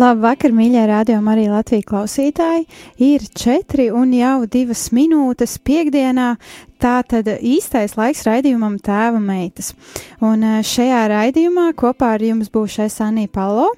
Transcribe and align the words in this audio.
Labvakar, 0.00 0.52
mīļie 0.56 0.82
rādījumi, 0.88 1.28
arī 1.28 1.42
Latvijas 1.50 1.86
klausītāji. 1.90 2.62
Ir 3.04 3.24
četri 3.36 3.90
un 3.92 4.14
jau 4.16 4.46
divas 4.48 4.86
minūtes 4.96 5.58
piekdienā. 5.66 6.28
Tā 6.80 6.94
tad 7.04 7.28
īstais 7.28 7.96
laiks 7.98 8.22
raidījumam 8.24 8.78
Tēva 8.80 9.20
meitas. 9.20 9.74
Un 10.24 10.46
eh, 10.46 10.60
šajā 10.64 11.02
raidījumā 11.12 11.66
kopā 11.76 12.14
ar 12.16 12.24
jums 12.24 12.48
būs 12.52 12.78
Anī 13.04 13.26
Palo. 13.28 13.68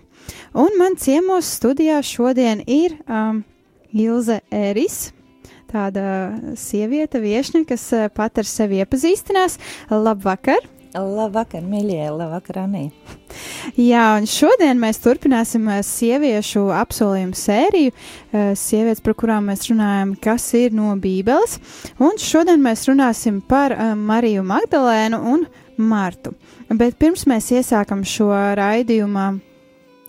Un 0.54 0.78
man 0.78 0.94
ciemos 1.00 1.48
studijā 1.56 1.98
šodien 2.06 2.62
ir 2.70 2.94
um, 3.08 3.42
Ilze 3.90 4.42
Eris. 4.52 5.08
Tāda 5.72 6.04
sieviete, 6.60 7.18
viešne, 7.18 7.64
kas 7.66 7.88
eh, 7.96 8.06
pat 8.14 8.38
ar 8.38 8.46
sevi 8.46 8.78
iepazīstinās. 8.84 9.58
Labvakar! 9.90 10.62
Labvakar, 10.92 11.62
mīļie, 11.64 12.02
labvakar, 12.12 12.58
Anī. 12.66 12.90
Jā, 13.80 14.18
un 14.18 14.26
šodien 14.28 14.76
mēs 14.80 14.98
turpināsim 15.00 15.64
eh, 15.72 15.80
sieviešu 15.86 16.66
apsolījumu 16.76 17.38
sēriju, 17.38 17.92
eh, 18.32 18.50
sievietes, 18.58 19.00
par 19.04 19.16
kurām 19.16 19.48
mēs 19.48 19.70
runājam, 19.70 20.12
kas 20.20 20.50
ir 20.58 20.76
no 20.76 20.92
Bībeles. 21.00 21.56
Un 22.02 22.20
šodien 22.20 22.60
mēs 22.64 22.84
runāsim 22.90 23.40
par 23.40 23.72
eh, 23.72 23.94
Mariju 23.96 24.44
Magdalēnu 24.44 25.22
un 25.32 25.46
Martu. 25.80 26.34
Bet 26.68 26.98
pirms 27.00 27.24
mēs 27.30 27.48
iesākam 27.56 28.04
šo 28.04 28.28
raidījumu 28.58 29.30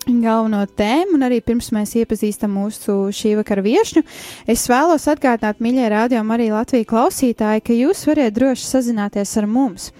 galveno 0.06 0.62
tēmu, 0.76 1.16
un 1.16 1.24
arī 1.26 1.40
pirms 1.44 1.70
mēs 1.74 1.94
iepazīstam 2.00 2.52
mūsu 2.54 2.96
šī 3.14 3.34
vakara 3.40 3.64
viesņu, 3.64 4.02
es 4.50 4.66
vēlos 4.70 5.06
atgādināt, 5.10 5.62
mīļie 5.64 5.88
rādījumi, 5.92 6.34
arī 6.36 6.50
Latvijas 6.52 6.90
klausītāji, 6.90 7.64
ka 7.64 7.76
jūs 7.76 8.04
varat 8.08 8.36
droši 8.36 8.68
sazināties 8.68 9.36
ar 9.40 9.46
mums. 9.50 9.90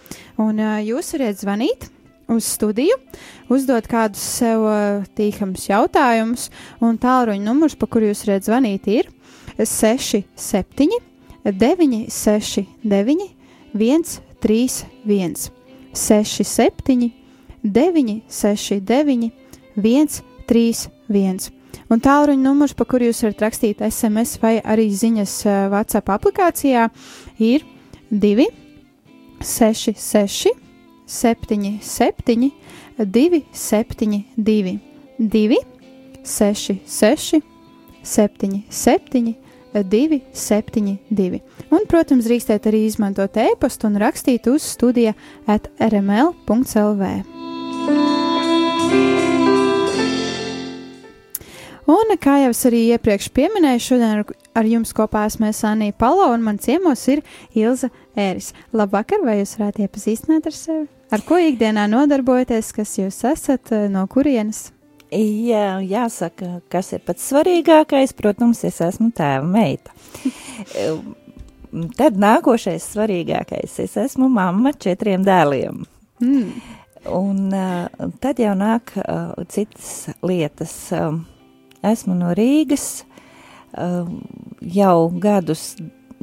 Un 0.41 0.61
uh, 0.61 0.79
jūs 0.85 1.15
varat 1.17 1.41
zvanīt 1.41 1.89
uz 2.33 2.45
studiju, 2.49 2.97
uzdot 3.53 3.89
kādus 3.91 4.23
sev 4.41 4.65
uh, 4.69 5.05
tīkams 5.17 5.69
jautājumus, 5.71 6.51
un 6.85 6.99
tālruņa 7.01 7.45
numurs, 7.45 7.77
pa 7.79 7.89
kuru 7.89 8.13
jūs 8.13 8.25
varat 8.29 8.45
zvanīt, 8.49 8.89
ir 8.89 9.11
67, 9.59 10.89
969, 11.45 13.29
131, 13.75 15.51
67, 15.95 17.13
969, 17.65 19.33
131. 19.77 21.51
Un 21.93 22.01
tālruņa 22.01 22.41
numurs, 22.41 22.75
pa 22.77 22.87
kuru 22.89 23.11
jūs 23.11 23.23
varat 23.27 23.43
rakstīt 23.49 23.83
SMS 23.85 24.39
vai 24.43 24.57
arī 24.63 24.89
ziņas 24.95 25.35
uh, 25.47 25.57
WhatsApp 25.73 26.13
aplikācijā, 26.15 26.89
ir 27.43 27.65
2, 28.11 28.49
6, 29.45 29.95
6, 29.99 30.55
7, 31.07 31.79
7, 31.83 32.51
2, 32.99 33.43
7, 33.53 34.25
2, 34.37 34.79
2, 35.19 35.63
6, 36.25 36.79
6, 36.87 37.43
7, 38.03 38.63
7, 38.71 39.35
2, 39.75 40.21
7, 40.33 40.99
2. 41.11 41.43
Un, 41.75 41.87
protams, 41.91 42.29
drīkstēt 42.29 42.71
arī 42.71 42.85
izmantot 42.89 43.37
e-pastu 43.43 43.91
un 43.91 43.99
rakstīt 44.01 44.47
uz 44.51 44.63
studija 44.77 45.17
at 45.51 45.69
rml.lv. 45.83 47.34
Un, 51.91 52.13
kā 52.17 52.39
jau 52.41 52.53
es 52.55 52.63
arī 52.65 52.81
iepriekš 52.95 53.29
pieminēju, 53.37 53.81
šodien 53.85 54.21
ar, 54.21 54.37
ar 54.57 54.69
jums 54.69 54.95
kopā 54.97 55.27
esmu 55.29 55.51
Anija 55.69 55.93
Palo, 56.01 56.31
un 56.33 56.45
man 56.47 56.59
ciemos 56.59 57.03
ir 57.13 57.21
Ilza 57.53 57.91
Ēris. 58.17 58.55
Labvakar, 58.73 59.21
vai 59.27 59.41
jūs 59.43 59.59
varētu 59.59 59.85
iepazīstināt 59.85 60.49
ar 60.49 60.57
sevi? 60.57 60.87
Ar 61.13 61.25
ko 61.27 61.37
ikdienā 61.37 61.85
nodarbojaties, 61.93 62.73
kas 62.73 62.97
jūs 62.99 63.21
esat, 63.29 63.75
no 63.93 64.07
kurienes? 64.09 64.71
Jā, 65.13 65.77
jāsaka, 65.85 66.63
kas 66.73 66.95
ir 66.97 67.05
pats 67.05 67.29
svarīgākais, 67.29 68.17
protams, 68.17 68.65
es 68.65 68.81
esmu 68.83 69.11
tēva 69.15 69.45
meita. 69.45 69.93
Tad 71.99 72.17
nākošais 72.23 72.89
svarīgākais, 72.95 73.77
es 73.85 73.99
esmu 74.01 74.31
mamma 74.33 74.73
četriem 74.73 75.23
dēliem. 75.27 75.85
Mm. 76.23 76.49
Un 77.13 77.53
uh, 77.53 78.11
tad 78.23 78.39
jau 78.41 78.55
nāk 78.57 78.95
uh, 78.97 79.35
citas 79.53 80.07
lietas. 80.25 80.73
Uh, 80.95 81.19
Esmu 81.85 82.17
no 82.19 82.33
Rīgas, 82.37 83.05
uh, 83.77 84.09
jau 84.75 85.11
gadus, 85.21 85.75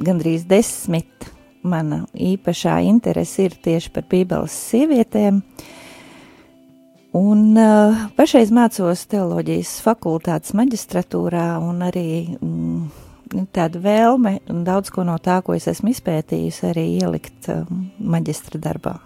gandrīz 0.02 0.46
desmit, 0.50 1.28
mana 1.62 2.02
īpašā 2.14 2.80
interese 2.88 3.46
ir 3.46 3.54
tieši 3.62 3.92
par 3.94 4.08
Bībeles 4.10 4.56
sievietēm. 4.70 5.42
Un 7.18 7.44
uh, 7.60 8.02
pašreiz 8.16 8.50
mācos 8.54 9.04
teoloģijas 9.12 9.76
fakultātes 9.84 10.56
maģistratūrā 10.56 11.46
un 11.60 11.84
arī 11.84 12.08
mm, 12.38 13.46
tāda 13.52 13.82
vēlme 13.84 14.38
daudz 14.64 14.90
ko 14.90 15.04
no 15.04 15.18
tā, 15.20 15.42
ko 15.44 15.54
es 15.58 15.68
esmu 15.68 15.92
izpētījusi, 15.92 16.68
arī 16.72 16.88
ielikt 16.96 17.52
uh, 17.52 17.66
maģistra 18.00 18.60
darbā. 18.64 18.96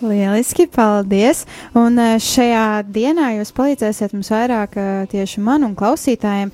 Lieliski, 0.00 0.66
paldies! 0.68 1.46
Un 1.76 1.96
eh, 2.02 2.16
šajā 2.20 2.82
dienā 2.92 3.30
jūs 3.38 3.52
palīdzēsiet 3.56 4.12
mums 4.12 4.28
vairāk 4.32 4.76
eh, 4.76 4.90
tieši 5.12 5.40
man 5.40 5.64
un 5.64 5.72
klausītājiem 5.78 6.52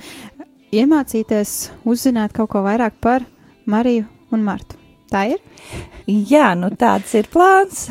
iemācīties, 0.72 1.56
uzzināt 1.88 2.36
kaut 2.36 2.52
ko 2.52 2.62
vairāk 2.62 3.00
par 3.02 3.26
Mariju 3.66 4.06
un 4.32 4.44
Martu. 4.46 4.78
Tā 5.10 5.24
ir? 5.34 5.42
Jā, 6.06 6.52
nu 6.56 6.70
tāds 6.78 7.12
ir 7.18 7.26
plāns. 7.32 7.88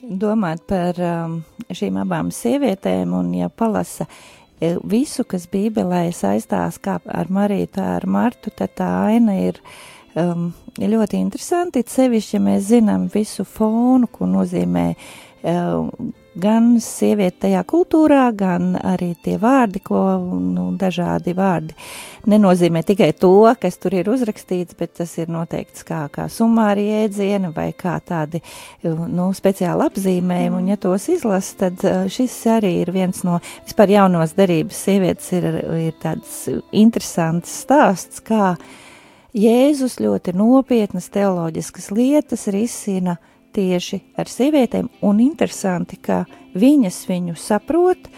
Domāt 0.00 0.64
par 0.70 0.96
um, 1.04 1.36
šīm 1.68 2.00
abām 2.00 2.32
sievietēm, 2.32 3.12
un 3.18 3.30
ja 3.36 3.50
palasa 3.52 4.08
eh, 4.08 4.80
visu, 4.80 5.28
kas 5.28 5.44
Bībelē 5.52 6.06
saistās 6.16 6.80
kā 6.80 6.96
ar 7.04 7.28
Mariju, 7.28 7.68
tā 7.76 7.92
ar 7.98 8.08
Martu, 8.08 8.50
tad 8.56 8.74
tā 8.80 8.88
aina 9.12 9.36
ir 9.44 9.60
uh, 9.60 9.78
um, 10.18 10.50
ļoti 10.78 11.20
interesanti, 11.22 11.84
sevišķi, 11.86 12.36
ja 12.36 12.44
mēs 12.44 12.68
zinām 12.72 13.08
visu 13.12 13.46
fonu, 13.48 14.10
ko 14.12 14.28
nozīmē 14.30 14.86
um, 14.94 16.12
gan 16.38 16.76
sieviete 16.82 17.46
tajā 17.46 17.62
kultūrā, 17.68 18.28
gan 18.36 18.74
arī 18.78 19.12
tie 19.24 19.36
vārdi, 19.40 19.80
ko 19.82 20.00
nu, 20.28 20.68
dažādi 20.78 21.34
vārdi. 21.36 21.74
Nenozīmē 22.28 22.82
tikai 22.86 23.10
to, 23.18 23.32
kas 23.60 23.78
tur 23.80 23.96
ir 23.98 24.10
uzrakstīts, 24.12 24.76
bet 24.78 24.94
tas 25.00 25.14
ir 25.18 25.30
noteikts 25.32 25.86
kā, 25.88 26.04
kā 26.12 26.28
sumāri 26.32 26.88
jēdzieni 26.90 27.52
vai 27.56 27.70
kā 27.78 27.96
tādi 28.04 28.42
nu, 28.84 29.30
speciāli 29.34 29.88
apzīmējumi, 29.88 30.60
un 30.60 30.72
ja 30.72 30.78
tos 30.80 31.08
izlas, 31.12 31.52
tad 31.58 31.82
uh, 31.86 32.04
šis 32.12 32.36
arī 32.58 32.74
ir 32.82 32.92
viens 32.94 33.24
no 33.26 33.40
vispār 33.66 33.96
jaunos 33.96 34.36
derības. 34.38 34.84
Sievietes 34.88 35.32
ir, 35.38 35.48
ir 35.88 35.96
tāds 36.02 36.44
interesants 36.76 37.62
stāsts, 37.64 38.22
kā 38.24 38.54
Jēzus 39.38 40.00
ļoti 40.02 40.32
nopietnas 40.34 41.06
teoloģiskas 41.14 41.92
lietas 41.94 42.48
risina 42.50 43.18
tieši 43.54 44.00
ar 44.18 44.30
sievietēm, 44.30 44.88
un 45.06 45.20
interesanti, 45.22 45.98
ka 46.02 46.24
viņas 46.58 47.04
viņu 47.08 47.36
saprot, 47.38 48.08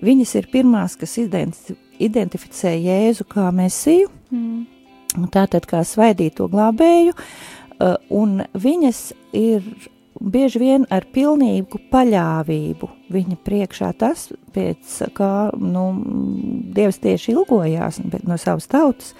viņas 0.00 0.34
ir 0.40 0.48
pirmās, 0.52 0.96
kas 1.00 1.18
identificē 1.20 2.72
Jēzu 2.78 3.26
kā 3.28 3.50
mesiju, 3.52 4.08
mm. 4.32 5.26
tātad 5.34 5.68
kā 5.68 5.82
svaidīto 5.84 6.48
glābēju, 6.52 7.12
uh, 7.12 7.98
un 8.08 8.40
viņas 8.56 9.02
ir 9.36 9.66
bieži 10.20 10.60
vien 10.60 10.88
ar 10.92 11.04
pilnīgu 11.12 11.80
paļāvību. 11.92 12.88
Viņa 13.12 13.38
priekšā 13.44 13.92
tas, 14.00 14.28
pēc 14.54 14.96
kā, 15.16 15.50
nu, 15.60 15.86
Dievs 16.70 17.00
tieši 17.02 17.34
ilgojās 17.34 18.00
no 18.00 18.36
savas 18.40 18.68
tautas, 18.70 19.14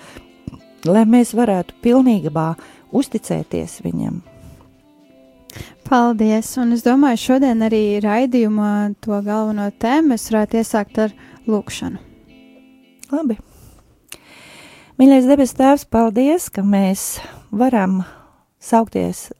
lai 0.88 1.04
mēs 1.08 1.34
varētu 1.36 1.76
pilnībā 1.84 2.48
uzticēties 2.96 3.80
viņam. 3.84 4.20
Paldies! 5.90 6.52
Un 6.62 6.76
es 6.76 6.84
domāju, 6.86 7.18
šodien 7.18 7.64
arī 7.66 7.98
raidījumā 8.02 8.94
to 9.02 9.18
galveno 9.26 9.66
tēmu 9.82 10.14
mēs 10.14 10.28
varētu 10.30 10.60
iesākt 10.60 11.00
ar 11.02 11.14
lūkšanu. 11.50 11.98
Labi. 13.10 13.40
Mīļais 15.00 15.26
debes 15.26 15.56
Tēvs, 15.56 15.86
paldies, 15.90 16.50
ka 16.52 16.62
mēs 16.62 17.18
varam 17.50 18.02
saukties 18.62 19.30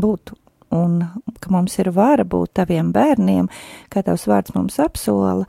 būt 0.00 0.32
un 0.74 1.02
ka 1.42 1.50
mums 1.52 1.76
ir 1.82 1.90
vara 1.94 2.24
būt 2.24 2.54
taviem 2.58 2.90
bērniem, 2.94 3.50
kā 3.92 4.02
tavs 4.06 4.26
vārds 4.30 4.54
mums 4.54 4.78
apsola, 4.82 5.44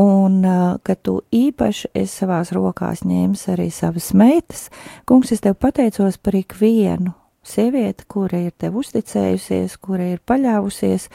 un 0.00 0.42
ka 0.84 0.96
tu 1.00 1.20
īpaši 1.32 1.92
esi 1.94 2.22
savās 2.22 2.52
rokās 2.56 3.04
ņēmis 3.06 3.46
arī 3.54 3.70
savas 3.72 4.12
meitas. 4.14 4.68
Kungs, 5.08 5.32
es 5.32 5.44
tev 5.44 5.56
pateicos 5.60 6.18
par 6.20 6.36
ikvienu 6.36 7.14
sievieti, 7.46 8.06
kura 8.10 8.40
ir 8.48 8.54
tev 8.58 8.78
uzticējusies, 8.82 9.76
kura 9.80 10.10
ir 10.14 10.22
paļāvusies, 10.26 11.08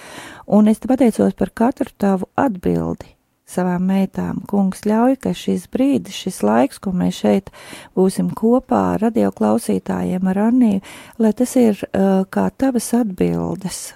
un 0.47 0.71
es 0.71 0.79
te 0.79 0.89
pateicos 0.91 1.35
par 1.37 1.51
katru 1.53 1.91
tavu 1.99 2.29
atbildi 2.39 3.17
savām 3.51 3.83
meitām. 3.89 4.41
Kungs 4.47 4.85
ļauj, 4.87 5.17
ka 5.25 5.33
šis 5.35 5.67
brīdis, 5.71 6.15
šis 6.23 6.41
laiks, 6.45 6.79
ko 6.79 6.93
mēs 6.95 7.21
šeit 7.23 7.51
būsim 7.97 8.31
kopā 8.37 8.83
ar 8.95 9.03
radio 9.07 9.31
klausītājiem, 9.35 10.27
ar 10.31 10.45
Anniju, 10.47 10.83
lai 11.19 11.33
tas 11.35 11.55
ir 11.59 11.81
uh, 11.91 12.23
kā 12.31 12.47
tavas 12.55 12.93
atbildes 12.95 13.89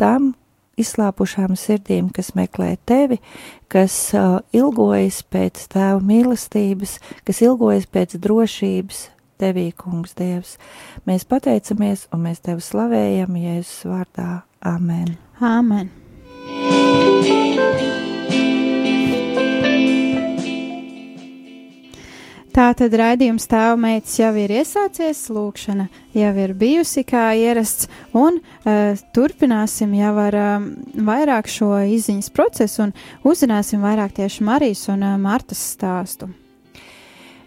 tam, 0.00 0.32
izslāpušām 0.80 1.56
sirdīm, 1.58 2.10
kas 2.14 2.32
meklē 2.38 2.76
tevi, 2.88 3.18
kas 3.72 3.94
uh, 4.16 4.40
ilgojas 4.56 5.22
pēc 5.32 5.66
tēva 5.72 6.00
mīlestības, 6.04 6.98
kas 7.26 7.42
ilgojas 7.44 7.88
pēc 7.90 8.18
drošības. 8.22 9.08
Tevī, 9.42 9.72
kungs, 9.74 10.12
Dievs, 10.14 10.52
mēs 11.08 11.24
pateicamies 11.26 12.04
un 12.14 12.28
mēs 12.28 12.44
tevi 12.46 12.62
slavējam 12.62 13.40
Jēzus 13.40 13.88
vārdā. 13.90 14.44
Āmen! 14.62 15.16
Āmen! 15.42 15.90
Tā 22.52 22.66
tad 22.76 22.92
raidījums 22.92 23.46
tēva 23.48 23.78
meitas 23.80 24.12
jau 24.18 24.28
ir 24.36 24.52
iesācies, 24.52 25.22
lūkšana 25.32 25.86
jau 26.12 26.32
ir 26.42 26.50
bijusi 26.60 27.00
kā 27.08 27.30
ierasts, 27.40 27.88
un 28.12 28.36
uh, 28.42 28.98
turpināsim 29.16 29.94
jau 29.96 30.10
ar 30.20 30.36
um, 30.36 30.66
vairāk 31.06 31.48
šo 31.48 31.70
izziņas 31.94 32.28
procesu 32.36 32.84
un 32.84 32.92
uzzināsim 33.24 33.80
vairāk 33.80 34.12
tieši 34.20 34.44
Marijas 34.44 34.84
un 34.92 35.00
uh, 35.00 35.14
Martas 35.22 35.62
stāstu. 35.72 36.28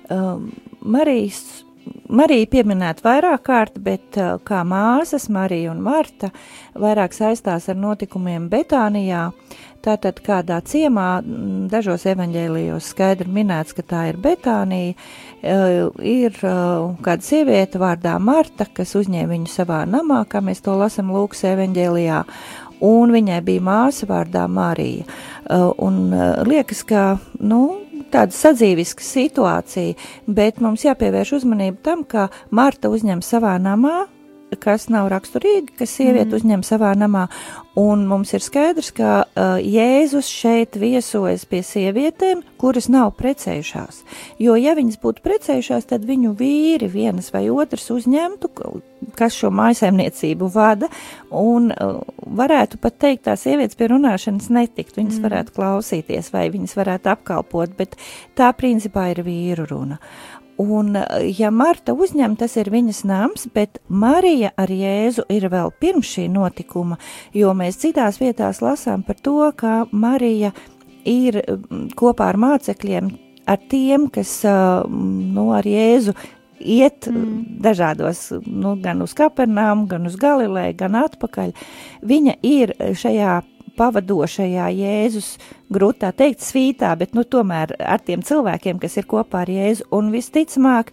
Um, 0.10 0.50
Marijas, 0.82 1.44
Marija 2.10 2.50
pieminēta 2.56 3.06
vairāk 3.06 3.46
kārt, 3.46 3.78
bet 3.78 4.18
uh, 4.18 4.40
kā 4.42 4.64
māsas 4.66 5.30
Marija 5.30 5.70
un 5.76 5.86
Marta 5.86 6.32
vairāk 6.74 7.14
saistās 7.14 7.70
ar 7.70 7.78
notikumiem 7.78 8.50
Betānijā, 8.50 9.28
Tātad 9.86 10.18
kādā 10.26 10.58
ciemā, 10.66 11.20
dažos 11.70 12.08
evaņģēlijos 12.10 12.88
skaidri 12.90 13.30
minēts, 13.30 13.76
ka 13.78 13.84
tā 13.86 14.02
ir 14.10 14.18
Betānija, 14.18 14.96
ir 16.02 16.40
kāda 17.06 17.22
sieviete 17.22 17.82
vārdā 17.82 18.16
Marta, 18.18 18.66
kas 18.66 18.96
uzņēma 18.98 19.30
viņu 19.36 19.52
savā 19.52 19.84
namā, 19.86 20.24
kā 20.30 20.42
mēs 20.42 20.64
to 20.66 20.74
lasam 20.80 21.14
Lūkas 21.14 21.46
evaņģēlijā, 21.52 22.24
un 22.90 23.14
viņai 23.14 23.40
bija 23.46 23.66
māsa 23.68 24.10
vārdā 24.10 24.48
Marija. 24.50 25.06
Un 25.86 26.10
liekas, 26.50 26.82
ka, 26.90 27.06
nu, 27.46 27.62
tāda 28.10 28.34
sadzīviska 28.34 29.06
situācija, 29.06 29.94
bet 30.26 30.62
mums 30.64 30.86
jāpievērš 30.88 31.38
uzmanība 31.42 31.78
tam, 31.86 32.04
ka 32.10 32.30
Marta 32.50 32.90
uzņem 32.90 33.22
savā 33.26 33.58
namā 33.62 34.08
kas 34.62 34.88
nav 34.94 35.10
raksturīgi, 35.14 35.76
kas 35.80 35.94
sieviete 35.98 36.32
mm. 36.32 36.40
uzņem 36.40 36.66
savā 36.66 36.94
namā. 36.98 37.28
Un 37.76 38.06
mums 38.08 38.32
ir 38.32 38.40
skaidrs, 38.40 38.94
ka 38.96 39.26
uh, 39.26 39.58
Jēzus 39.60 40.30
šeit 40.32 40.78
viesojas 40.80 41.44
pie 41.50 41.60
sievietēm, 41.66 42.46
kuras 42.62 42.88
nav 42.88 43.12
precējušās. 43.20 44.00
Jo, 44.40 44.56
ja 44.56 44.78
viņas 44.78 45.02
būtu 45.04 45.24
precējušās, 45.26 45.90
tad 45.90 46.08
viņu 46.08 46.32
vīri 46.40 46.88
vienas 46.92 47.34
vai 47.36 47.50
otrs 47.52 47.90
uzņemtu, 47.92 48.52
kas 49.20 49.36
šo 49.36 49.52
mājsaimniecību 49.56 50.48
vada, 50.56 50.88
un 51.36 51.68
uh, 51.76 52.00
varētu 52.40 52.80
pat 52.80 52.96
teikt, 53.04 53.26
tā 53.28 53.36
sievietes 53.40 53.76
pie 53.76 53.92
runāšanas 53.92 54.48
netikt. 54.56 54.96
Viņas 54.96 55.20
mm. 55.20 55.28
varētu 55.28 55.58
klausīties 55.60 56.32
vai 56.32 56.48
viņas 56.56 56.78
varētu 56.80 57.12
apkalpot, 57.12 57.76
bet 57.76 58.00
tā 58.40 58.54
principā 58.56 59.10
ir 59.12 59.26
vīru 59.28 59.68
runa. 59.68 60.00
Un, 60.62 60.96
ja 61.36 61.50
Marta 61.52 61.92
uzņem, 61.92 62.38
tas 62.40 62.54
ir 62.56 62.70
viņas 62.72 63.02
nams, 63.08 63.48
bet 63.52 63.82
Marija 63.92 64.54
ar 64.56 64.72
Jēzu 64.72 65.26
ir 65.32 65.50
vēl 65.52 65.74
pirms 65.84 66.14
šī 66.16 66.30
notikuma, 66.32 66.96
jo 67.36 67.52
mēs 67.58 67.82
citās 67.82 68.22
vietās 68.22 68.62
lasām 68.64 69.04
par 69.04 69.20
to, 69.20 69.36
ka 69.60 69.84
Marija 69.92 70.54
ir 71.04 71.42
mm, 71.44 71.90
kopā 72.00 72.30
ar 72.32 72.40
mācekļiem, 72.40 73.12
ar 73.52 73.60
tiem, 73.70 74.08
kas 74.08 74.38
nu, 74.88 75.50
ar 75.58 75.68
Jēzu 75.68 76.16
iet 76.60 77.10
mm. 77.12 77.60
dažādos, 77.66 78.30
nu, 78.48 78.78
gan 78.80 79.04
uz 79.04 79.12
Kapernām, 79.18 79.86
gan 79.92 80.08
uz 80.08 80.16
Galileju, 80.20 80.78
gan 80.80 80.96
atpakaļ. 81.04 81.52
Viņa 82.08 82.40
ir 82.48 82.74
šajā 82.96 83.42
pavadošajā 83.78 84.70
Jēzus, 84.76 85.36
grūti 85.74 86.04
tā 86.06 86.12
teikt, 86.16 86.44
svītā, 86.46 86.94
bet 87.00 87.16
nu 87.18 87.26
tomēr 87.28 87.76
ar 87.80 88.04
tiem 88.06 88.24
cilvēkiem, 88.26 88.80
kas 88.82 88.98
ir 89.00 89.08
kopā 89.10 89.44
ar 89.44 89.52
Jēzu, 89.52 89.88
un 89.96 90.12
visticamāk, 90.14 90.92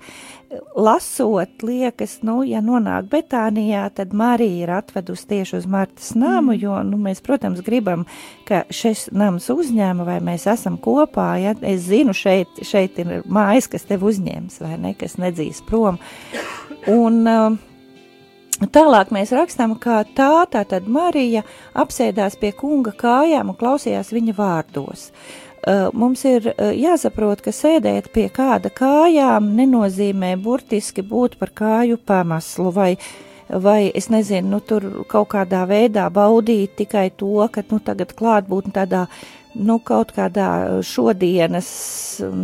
lasot, 0.76 1.62
liekas, 1.64 2.18
nu, 2.26 2.40
ja 2.44 2.60
nonāk 2.64 3.08
Betānijā, 3.12 3.86
tad 3.96 4.12
Marija 4.16 4.66
ir 4.66 4.72
atvedusi 4.76 5.28
tieši 5.30 5.58
uz 5.62 5.66
Martas 5.70 6.12
namu, 6.18 6.52
mm. 6.52 6.60
jo, 6.60 6.76
nu, 6.88 7.00
mēs, 7.00 7.22
protams, 7.24 7.62
gribam, 7.64 8.04
ka 8.48 8.64
šis 8.72 9.08
nams 9.16 9.48
uzņēma, 9.52 10.06
vai 10.08 10.18
mēs 10.24 10.46
esam 10.52 10.78
kopā, 10.82 11.30
ja, 11.42 11.56
es 11.68 11.86
zinu, 11.88 12.14
šeit, 12.16 12.62
šeit 12.68 13.00
ir 13.02 13.20
mājas, 13.24 13.70
kas 13.72 13.88
tev 13.88 14.04
uzņēms, 14.08 14.60
vai 14.64 14.78
ne, 14.80 14.94
kas 14.98 15.18
nedzīs 15.22 15.62
prom, 15.68 16.00
un, 16.90 17.22
uh, 17.24 17.71
Tālāk 18.70 19.10
mēs 19.10 19.32
rakstām, 19.34 19.74
ka 19.80 20.02
tā 20.14 20.44
tātad 20.50 20.86
Marija 20.86 21.42
apsēdās 21.74 22.36
pie 22.38 22.52
kunga 22.54 22.92
kājām 22.94 23.50
un 23.50 23.58
klausījās 23.58 24.12
viņa 24.14 24.34
vārdos. 24.36 25.08
Uh, 25.62 25.88
mums 25.94 26.24
ir 26.26 26.48
uh, 26.50 26.70
jāsaprot, 26.74 27.42
ka 27.42 27.50
sēdēt 27.54 28.10
pie 28.14 28.28
kāda 28.34 28.70
kājām 28.70 29.52
nenozīmē 29.58 30.34
burtiski 30.42 31.02
būt 31.06 31.36
par 31.38 31.52
kāju 31.54 31.98
pamaslu 32.02 32.72
vai, 32.74 32.88
vai 33.48 33.90
es 33.94 34.10
nezinu, 34.10 34.56
nu, 34.56 34.58
tur 34.58 35.04
kaut 35.10 35.30
kādā 35.34 35.62
veidā 35.70 36.08
baudīt 36.10 36.74
tikai 36.82 37.10
to, 37.14 37.46
ka, 37.54 37.62
nu, 37.70 37.78
tagad 37.78 38.14
klātbūtni 38.18 38.74
tādā 38.74 39.06
nu, 39.54 39.78
kaut 39.84 40.12
kādā 40.16 40.48
šodienas, 40.86 41.68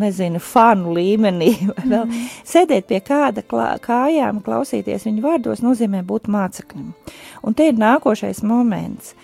nezinu, 0.01 0.43
fanu 0.43 0.95
līmenī, 0.97 1.53
vēl 1.91 2.05
mm. 2.05 2.31
sēdēt 2.49 2.89
pie 2.91 3.01
kāda 3.05 3.45
klā, 3.47 3.73
kājām, 3.85 4.43
klausīties 4.45 5.09
viņu 5.09 5.25
vārdos, 5.25 5.65
nozīmē 5.65 6.05
būt 6.07 6.31
mācekļiem. 6.33 6.95
Un 7.47 7.59
te 7.59 7.71
ir 7.71 7.79
nākošais 7.81 8.43
moments. 8.47 9.15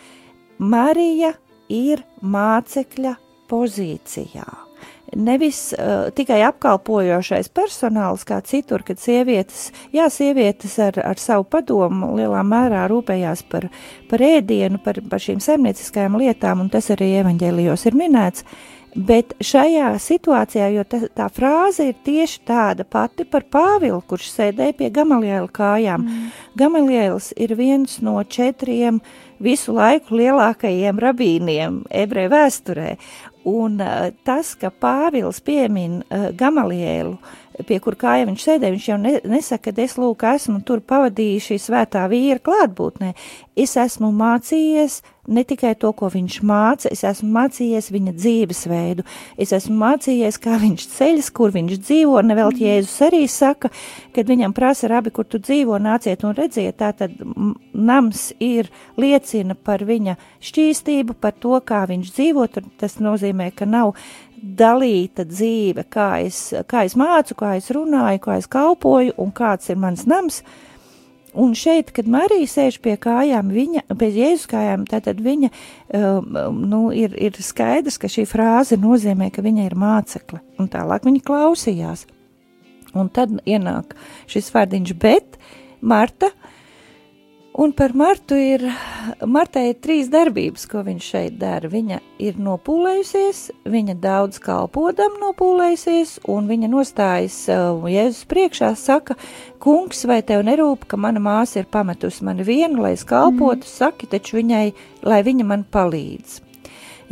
Marija 0.58 1.34
ir 1.72 2.04
mācekļa 2.22 3.16
pozīcijā 3.50 4.63
nevis 5.12 5.72
uh, 5.76 6.10
tikai 6.14 6.40
apkalpojošais 6.48 7.50
personāls 7.54 8.24
kā 8.28 8.40
citur, 8.46 8.84
kad 8.86 9.00
sievietes, 9.00 9.68
jā, 9.94 10.08
sievietes 10.12 10.76
ar, 10.82 10.98
ar 11.04 11.20
savu 11.20 11.46
padomu 11.48 12.14
lielā 12.18 12.42
mērā 12.46 12.86
rūpējās 12.90 13.44
par, 13.50 13.68
par 14.10 14.24
ēdienu, 14.24 14.80
par, 14.84 15.02
par 15.10 15.22
šīm 15.22 15.42
saimnieciskajām 15.44 16.18
lietām, 16.20 16.64
un 16.64 16.72
tas 16.72 16.90
arī 16.94 17.14
evaņģēlijos 17.20 17.86
ir 17.90 18.00
minēts, 18.00 18.46
bet 18.94 19.34
šajā 19.42 19.90
situācijā, 20.00 20.68
jo 20.76 20.84
ta, 20.86 21.00
tā 21.18 21.26
frāze 21.34 21.88
ir 21.90 21.98
tieši 22.06 22.40
tāda 22.46 22.86
pati 22.86 23.26
par 23.26 23.46
Pāvilu, 23.50 24.00
kurš 24.06 24.30
sēdēja 24.36 24.76
pie 24.78 24.90
Gamaliela 24.94 25.50
kājām. 25.50 26.06
Mm. 26.06 26.32
Gamaliels 26.58 27.32
ir 27.36 27.56
viens 27.58 27.98
no 28.04 28.20
četriem 28.22 29.02
visu 29.42 29.74
laiku 29.74 30.14
lielākajiem 30.20 31.00
rabīniem 31.02 31.82
ebreju 31.90 32.32
vēsturē, 32.32 32.94
Un 33.44 33.80
uh, 33.84 34.08
tas, 34.24 34.54
ka 34.56 34.70
Pāvils 34.72 35.40
piemin 35.44 36.00
uh, 36.08 36.30
Gamalielu, 36.32 37.18
pie 37.62 37.78
kur 37.82 37.96
kāja 37.98 38.26
viņš 38.28 38.44
sēdēja, 38.48 38.74
viņš 38.74 38.88
jau 38.90 38.98
ne, 39.00 39.14
nesaka, 39.30 39.72
ka 39.72 39.84
es 39.84 39.96
lūk 40.00 40.26
esmu 40.34 40.60
tur 40.66 40.82
pavadījis 40.82 41.50
šī 41.50 41.58
svētā 41.68 42.04
vīra 42.10 42.42
klātbūtnē. 42.42 43.12
Es 43.54 43.76
esmu 43.78 44.10
mācījies 44.14 45.02
ne 45.26 45.44
tikai 45.44 45.72
to, 45.80 45.90
ko 45.96 46.08
viņš 46.12 46.38
māca, 46.44 46.90
es 46.92 47.04
esmu 47.06 47.30
mācījies 47.34 47.90
viņa 47.94 48.12
dzīvesveidu, 48.16 49.04
es 49.40 49.54
esmu 49.56 49.76
mācījies, 49.80 50.38
kā 50.42 50.58
viņš 50.60 50.86
ceļas, 50.96 51.30
kur 51.34 51.54
viņš 51.54 51.78
dzīvo, 51.80 52.20
nevēl 52.26 52.50
mm. 52.50 52.60
Jēzus 52.64 53.06
arī 53.08 53.22
saka, 53.30 53.70
kad 54.14 54.28
viņam 54.28 54.54
prasa 54.56 54.90
rabi, 54.92 55.12
kur 55.14 55.28
tu 55.28 55.40
dzīvo, 55.40 55.78
nāciet 55.82 56.26
un 56.26 56.36
redziet, 56.36 56.76
tā 56.80 56.92
tad 56.96 57.16
nams 57.72 58.30
ir 58.42 58.70
liecina 59.00 59.56
par 59.56 59.84
viņa 59.86 60.16
šķīstību, 60.44 61.16
par 61.20 61.36
to, 61.40 61.56
kā 61.64 61.84
viņš 61.88 62.12
dzīvo, 62.18 62.46
tur 62.52 62.68
tas 62.80 62.98
nozīmē, 63.00 63.50
ka 63.56 63.68
nav 63.68 63.94
dalīta 64.44 65.24
dzīve, 65.28 65.86
kā 65.90 66.10
es, 66.26 66.50
kā 66.68 66.84
es 66.84 66.94
mācu, 67.00 67.36
kā 67.40 67.54
es 67.58 67.72
runāju, 67.74 68.22
kā 68.26 68.38
es 68.40 68.50
kalpoju 68.50 69.16
un 69.20 69.32
kāds 69.34 69.72
ir 69.72 69.80
mans 69.80 70.06
nams, 70.10 70.42
Un 71.34 71.50
šeit, 71.58 71.88
kad 71.90 72.06
Marija 72.06 72.46
sēž 72.46 72.76
pie 72.78 72.92
kājām, 73.00 73.48
viņa, 73.50 73.80
pie 73.98 74.08
Jēzus 74.14 74.46
kājām, 74.52 74.84
tātad 74.86 75.18
viņa, 75.18 75.48
um, 75.98 76.36
nu, 76.70 76.82
ir, 76.94 77.16
ir 77.18 77.34
skaidrs, 77.42 77.98
ka 77.98 78.06
šī 78.06 78.22
frāze 78.30 78.78
nozīmē, 78.78 79.32
ka 79.34 79.42
viņa 79.42 79.64
ir 79.66 79.74
mācekle. 79.74 80.38
Un 80.62 80.70
tālāk 80.70 81.08
viņa 81.08 81.24
klausījās. 81.26 82.06
Un 82.94 83.10
tad 83.10 83.34
ienāk 83.50 83.96
šis 84.30 84.52
vārdiņš, 84.54 84.94
bet 85.02 85.40
Marta 85.82 86.30
Un 87.54 87.70
par 87.70 87.92
Martu 87.94 88.34
ir, 88.34 88.64
Martai 89.30 89.68
ir 89.68 89.76
trīs 89.78 90.08
darbības, 90.10 90.64
ko 90.66 90.80
viņš 90.82 91.10
šeit 91.12 91.34
dara. 91.38 91.68
Viņa 91.70 92.00
ir 92.18 92.40
nopūlējusies, 92.42 93.42
viņa 93.70 93.94
daudz 94.02 94.40
kalpodam 94.42 95.14
nopūlējusies, 95.20 96.16
un 96.34 96.48
viņa 96.50 96.70
nostājas 96.72 97.36
uh, 97.54 97.84
Jēzus 97.86 98.24
priekšā, 98.32 98.72
saka, 98.74 99.14
kungs, 99.62 100.02
vai 100.10 100.18
tev 100.26 100.42
nerūp, 100.48 100.88
ka 100.90 100.98
mana 100.98 101.22
māsa 101.22 101.60
ir 101.62 101.70
pametusi 101.70 102.26
mani 102.26 102.42
vienu, 102.42 102.82
lai 102.82 102.96
es 102.96 103.06
kalpotu, 103.06 103.62
mm. 103.62 103.70
saki 103.70 104.10
taču 104.10 104.40
viņai, 104.40 104.66
lai 105.06 105.20
viņa 105.22 105.46
man 105.52 105.62
palīdz. 105.62 106.40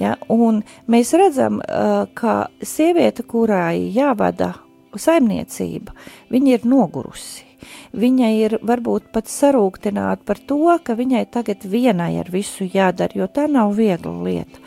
Ja, 0.02 0.16
un 0.26 0.64
mēs 0.90 1.14
redzam, 1.22 1.62
uh, 1.62 2.10
ka 2.18 2.50
sieviete, 2.66 3.22
kurai 3.22 3.94
jāvada 3.94 4.56
saimniecība, 4.98 5.94
viņa 6.34 6.58
ir 6.58 6.68
nogurusi 6.74 7.51
viņa 7.92 8.30
ir 8.38 8.56
varbūt 8.62 9.10
pat 9.14 9.30
sarūktināta 9.30 10.24
par 10.26 10.40
to, 10.40 10.62
ka 10.84 10.96
viņai 10.98 11.26
tagad 11.32 11.66
vienai 11.68 12.14
ar 12.22 12.32
visu 12.32 12.68
jādara, 12.68 13.14
jo 13.14 13.28
tā 13.28 13.48
nav 13.50 13.76
viegla 13.78 14.16
lieta. 14.24 14.62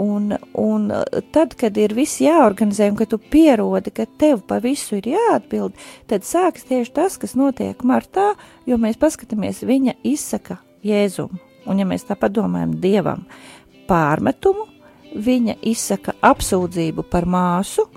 Un, 0.00 0.36
un 0.54 0.86
tad, 1.34 1.56
kad 1.58 1.76
ir 1.76 1.92
viss 1.98 2.20
jāorganizē 2.22 2.92
un 2.92 2.98
ka 2.98 3.08
tu 3.10 3.18
pierodi, 3.18 3.90
ka 3.90 4.06
tev 4.06 4.44
pa 4.46 4.60
visu 4.62 5.00
ir 5.00 5.10
jāatbild, 5.16 5.74
tad 6.08 6.26
sāks 6.26 6.68
tieši 6.68 6.94
tas, 6.94 7.18
kas 7.18 7.34
notiek 7.34 7.82
martā, 7.82 8.30
jo 8.70 8.78
mēs 8.78 9.00
paskatāmies, 9.00 9.64
viņa 9.66 9.98
izsaka 10.06 10.60
Jēzumu. 10.86 11.40
Un 11.68 11.82
ja 11.82 11.84
mēs 11.84 12.06
tā 12.08 12.16
padomājam 12.16 12.78
Dievam 12.80 13.26
pārmetumu, 13.90 14.68
viņa 15.14 15.58
izsaka 15.66 16.14
apsūdzību 16.24 17.04
par 17.10 17.26
māsu, 17.28 17.88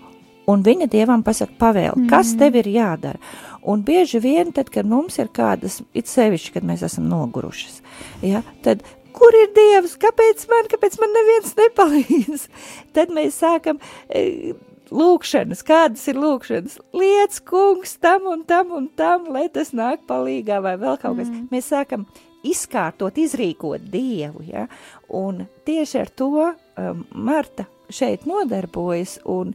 un 0.49 0.63
viņa 0.65 0.89
Dievam 0.91 1.23
pasaka 1.23 1.55
pavēli, 1.59 2.03
mm. 2.03 2.09
kas 2.11 2.33
tev 2.39 2.57
ir 2.59 2.69
jādara. 2.73 3.21
Un 3.69 3.83
bieži 3.87 4.19
vien, 4.19 4.51
tad, 4.55 4.67
kad 4.73 4.87
mums 4.89 5.15
ir 5.21 5.29
kādas, 5.31 5.79
it 5.95 6.09
sevišķi, 6.11 6.57
kad 6.57 6.67
mēs 6.67 6.83
esam 6.83 7.07
nogurušas, 7.11 7.79
ja, 8.25 8.43
tad 8.65 8.83
kur 9.13 9.35
ir 9.37 9.53
Dievs, 9.55 9.95
kāpēc 10.01 10.45
man, 10.51 10.67
kāpēc 10.71 10.97
man 11.01 11.13
neviens 11.15 11.55
nepalīdz? 11.59 12.45
Tad 12.97 13.13
mēs 13.13 13.37
sākam 13.43 13.79
e, 14.09 14.53
lūkšanas, 14.93 15.63
kādas 15.67 16.03
ir 16.11 16.19
lūkšanas, 16.21 16.79
liec 16.97 17.39
kungs 17.47 17.97
tam 18.03 18.27
un 18.33 18.43
tam 18.49 18.73
un 18.77 18.89
tam, 18.97 19.29
lai 19.33 19.47
tas 19.53 19.73
nāk 19.77 20.07
palīgā 20.09 20.59
vai 20.65 20.75
vēl 20.81 20.99
kaut 21.01 21.19
kas. 21.21 21.29
Mm. 21.29 21.47
Mēs 21.53 21.69
sākam 21.73 22.07
izkārtot, 22.43 23.17
izrīkot 23.21 23.85
Dievu, 23.93 24.43
ja, 24.49 24.67
un 25.07 25.45
tieši 25.67 26.01
ar 26.01 26.11
to 26.11 26.33
um, 26.41 27.05
Marta 27.13 27.67
šeit 27.93 28.25
nodarbojas, 28.27 29.19
un 29.29 29.53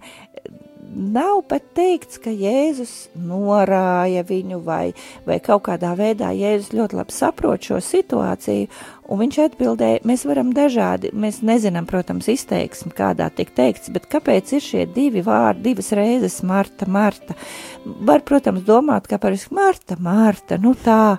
nav 0.96 1.42
pat 1.48 1.64
teikts, 1.76 2.18
ka 2.22 2.30
Jēzus 2.32 3.08
norāja 3.14 4.22
viņu 4.26 4.60
vai, 4.64 4.92
vai 5.26 5.38
kaut 5.44 5.66
kādā 5.68 5.92
veidā 5.98 6.30
Jēzus 6.34 6.72
ļoti 6.76 6.98
labi 6.98 7.14
saprot 7.14 7.68
šo 7.68 7.80
situāciju, 7.84 8.68
un 9.08 9.20
viņš 9.22 9.38
atbildēja, 9.44 10.00
mēs 10.08 10.24
varam 10.28 10.52
dažādi, 10.56 11.12
mēs 11.12 11.40
nezinām, 11.46 11.88
protams, 11.88 12.30
izteiksmi, 12.32 12.94
kādā 12.96 13.28
tiek 13.34 13.52
teikts, 13.56 13.92
bet 13.94 14.08
kāpēc 14.10 14.54
ir 14.56 14.64
šie 14.64 14.86
divi 14.94 15.22
vārdi, 15.26 15.68
divas 15.70 15.92
reizes 15.96 16.40
Marta, 16.46 16.88
Marta? 16.90 17.36
Var, 17.84 18.24
protams, 18.28 18.64
domāt, 18.68 19.08
ka 19.10 19.20
par 19.22 19.36
Marta, 19.54 20.00
Marta, 20.00 20.58
nu 20.62 20.74
tā, 20.74 21.18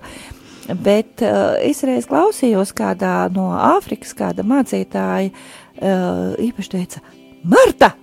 bet 0.70 1.24
uh, 1.26 1.56
es 1.62 1.82
reiz 1.88 2.10
klausījos 2.10 2.76
kādā 2.78 3.24
no 3.34 3.52
Āfrikas, 3.54 4.14
kāda 4.18 4.46
mācītāja 4.48 5.32
uh, 5.32 6.38
īpaši 6.50 6.78
teica, 6.78 7.06
Marta! 7.44 7.96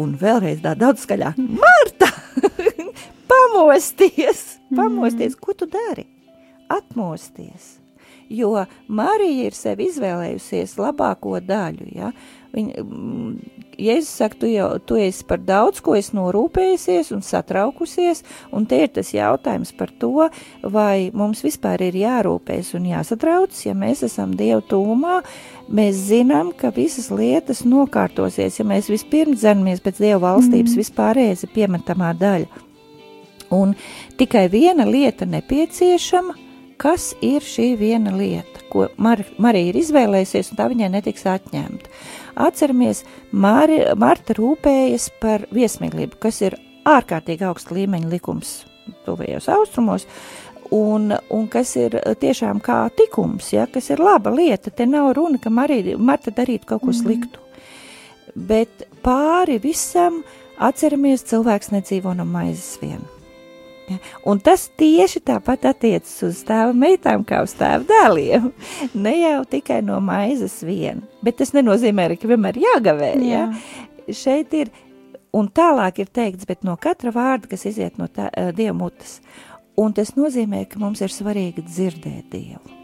Un 0.00 0.14
vēlreiz 0.20 0.62
tā 0.64 0.72
daudz 0.78 1.04
skaļāk, 1.04 1.36
Marta! 1.36 2.08
pamosties! 3.32 4.42
Pamosties! 4.72 5.36
Ko 5.36 5.52
tu 5.56 5.68
dari? 5.68 6.06
Atmosties! 6.72 7.78
Jo 8.32 8.64
Marija 8.88 9.50
ir 9.50 9.56
sev 9.56 9.82
izvēlējusies 9.84 10.78
labāko 10.80 11.36
daļu, 11.44 11.90
ja? 11.92 12.12
Viņa, 12.52 12.84
Jēzus 13.80 14.10
saka, 14.20 14.36
tu 14.42 14.48
jau 14.50 14.66
tu 14.84 14.98
esi 15.00 15.24
par 15.24 15.40
daudz, 15.40 15.80
ko 15.80 15.94
es 15.96 16.10
norūpējusies 16.12 17.08
un 17.16 17.22
satraukusies, 17.24 18.20
un 18.52 18.66
te 18.68 18.82
ir 18.84 18.90
tas 18.92 19.14
jautājums 19.14 19.72
par 19.78 19.92
to, 20.02 20.28
vai 20.62 21.08
mums 21.16 21.40
vispār 21.44 21.86
ir 21.88 21.96
jārūpēs 22.02 22.74
un 22.76 22.90
jāsatraucas, 22.90 23.64
ja 23.64 23.72
mēs 23.78 24.04
esam 24.04 24.36
Dievu 24.36 24.60
tūmā, 24.68 25.22
mēs 25.72 26.04
zinām, 26.10 26.52
ka 26.52 26.74
visas 26.76 27.08
lietas 27.14 27.64
nokārtosies, 27.64 28.60
ja 28.60 28.68
mēs 28.68 28.92
vispirms 28.92 29.40
dzenamies 29.40 29.80
pēc 29.80 30.04
Dieva 30.04 30.20
valstības, 30.26 30.76
mm. 30.76 30.84
vispārējais 30.84 31.46
ir 31.46 31.54
piemetamā 31.56 32.12
daļa. 32.20 32.68
Un 33.52 33.74
tikai 34.20 34.46
viena 34.52 34.84
lieta 34.88 35.26
nepieciešama, 35.28 36.36
kas 36.80 37.12
ir 37.24 37.44
šī 37.44 37.72
viena 37.80 38.12
lieta, 38.16 38.64
ko 38.72 38.88
Mar 39.00 39.22
Marija 39.40 39.70
ir 39.70 39.78
izvēlējusies, 39.82 40.52
un 40.52 40.60
tā 40.60 40.68
viņai 40.72 40.88
netiks 40.96 41.26
atņemta. 41.28 41.92
Atceramies, 42.40 43.02
Māri, 43.32 43.82
Marta 43.98 44.36
rūpējas 44.38 45.10
par 45.22 45.46
viesmīlību, 45.52 46.18
kas 46.22 46.40
ir 46.46 46.56
ārkārtīgi 46.88 47.46
augsta 47.46 47.76
līmeņa 47.76 48.10
likums 48.10 48.62
tuvējos 49.06 49.48
austrumos, 49.52 50.06
un, 50.72 51.12
un 51.30 51.46
kas 51.52 51.74
ir 51.78 51.98
tiešām 52.20 52.62
kā 52.64 52.86
tikums, 52.96 53.52
ja, 53.54 53.68
kas 53.70 53.92
ir 53.92 54.02
laba 54.02 54.32
lieta. 54.34 54.72
Te 54.72 54.88
nav 54.88 55.12
runa, 55.18 55.38
ka 55.42 55.52
Marija, 55.52 55.98
Marta 55.98 56.34
darītu 56.34 56.72
kaut 56.72 56.86
ko 56.86 56.92
mhm. 56.92 57.00
sliktu. 57.02 57.38
Mm. 57.38 57.48
Bet 58.48 58.86
pāri 59.04 59.58
visam 59.60 60.22
atceramies, 60.62 61.26
cilvēks 61.28 61.72
nedzīvo 61.74 62.14
no 62.16 62.24
maizes 62.28 62.78
vien. 62.80 63.02
Ja? 63.88 63.98
Un 64.28 64.40
tas 64.44 64.68
tieši 64.78 65.22
tāpat 65.26 65.66
attiecas 65.72 66.14
uz 66.26 66.42
tēva 66.48 66.74
meitām, 66.76 67.24
kā 67.26 67.42
uz 67.44 67.54
tēva 67.58 67.82
dēliem. 67.88 68.50
Ne 68.94 69.14
jau 69.18 69.40
tikai 69.56 69.80
no 69.86 69.98
maizes 70.04 70.60
vien, 70.66 71.02
bet 71.24 71.40
tas 71.40 71.54
nenozīmē, 71.56 72.10
ka 72.20 72.30
vienmēr 72.30 72.60
jāgavē. 72.62 73.14
Jā. 73.22 73.46
Ja? 73.48 74.12
Šeit 74.12 74.54
ir, 74.58 74.72
un 75.34 75.48
tālāk 75.54 76.02
ir 76.02 76.12
teikts, 76.12 76.48
bet 76.48 76.66
no 76.66 76.76
katra 76.80 77.14
vārda, 77.14 77.50
kas 77.52 77.66
iziet 77.70 77.98
no 78.00 78.10
tā, 78.10 78.28
uh, 78.30 78.52
dieva 78.56 78.76
mutes. 78.76 79.20
Un 79.80 79.94
tas 79.96 80.14
nozīmē, 80.18 80.66
ka 80.68 80.82
mums 80.82 81.00
ir 81.00 81.12
svarīgi 81.14 81.64
dzirdēt 81.64 82.30
dievu. 82.34 82.81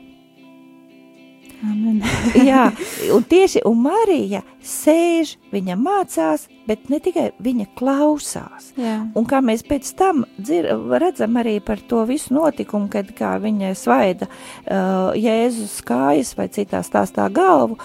Jā, 2.51 2.69
un 3.15 3.25
tieši 3.27 3.65
un 3.67 3.81
Marija 3.83 4.43
sēž, 4.65 5.35
viņa 5.53 5.77
mācās, 5.81 6.47
bet 6.69 6.87
ne 6.93 7.01
tikai 7.03 7.29
viņa 7.43 7.69
klausās. 7.79 8.71
Jā. 8.79 9.01
Un 9.19 9.27
kā 9.29 9.43
mēs 9.45 9.65
pēc 9.67 9.91
tam 9.99 10.25
dzir, 10.39 10.71
redzam 11.03 11.39
arī 11.41 11.59
par 11.65 11.83
to 11.91 12.05
visu 12.09 12.37
notikumu, 12.37 12.91
kad 12.93 13.11
kā 13.19 13.35
viņa 13.43 13.75
svaida 13.79 14.31
uh, 14.31 15.11
Jēzus 15.19 15.81
kājas 15.87 16.35
vai 16.39 16.51
citā 16.55 16.85
stāstā 16.87 17.27
galvu, 17.33 17.81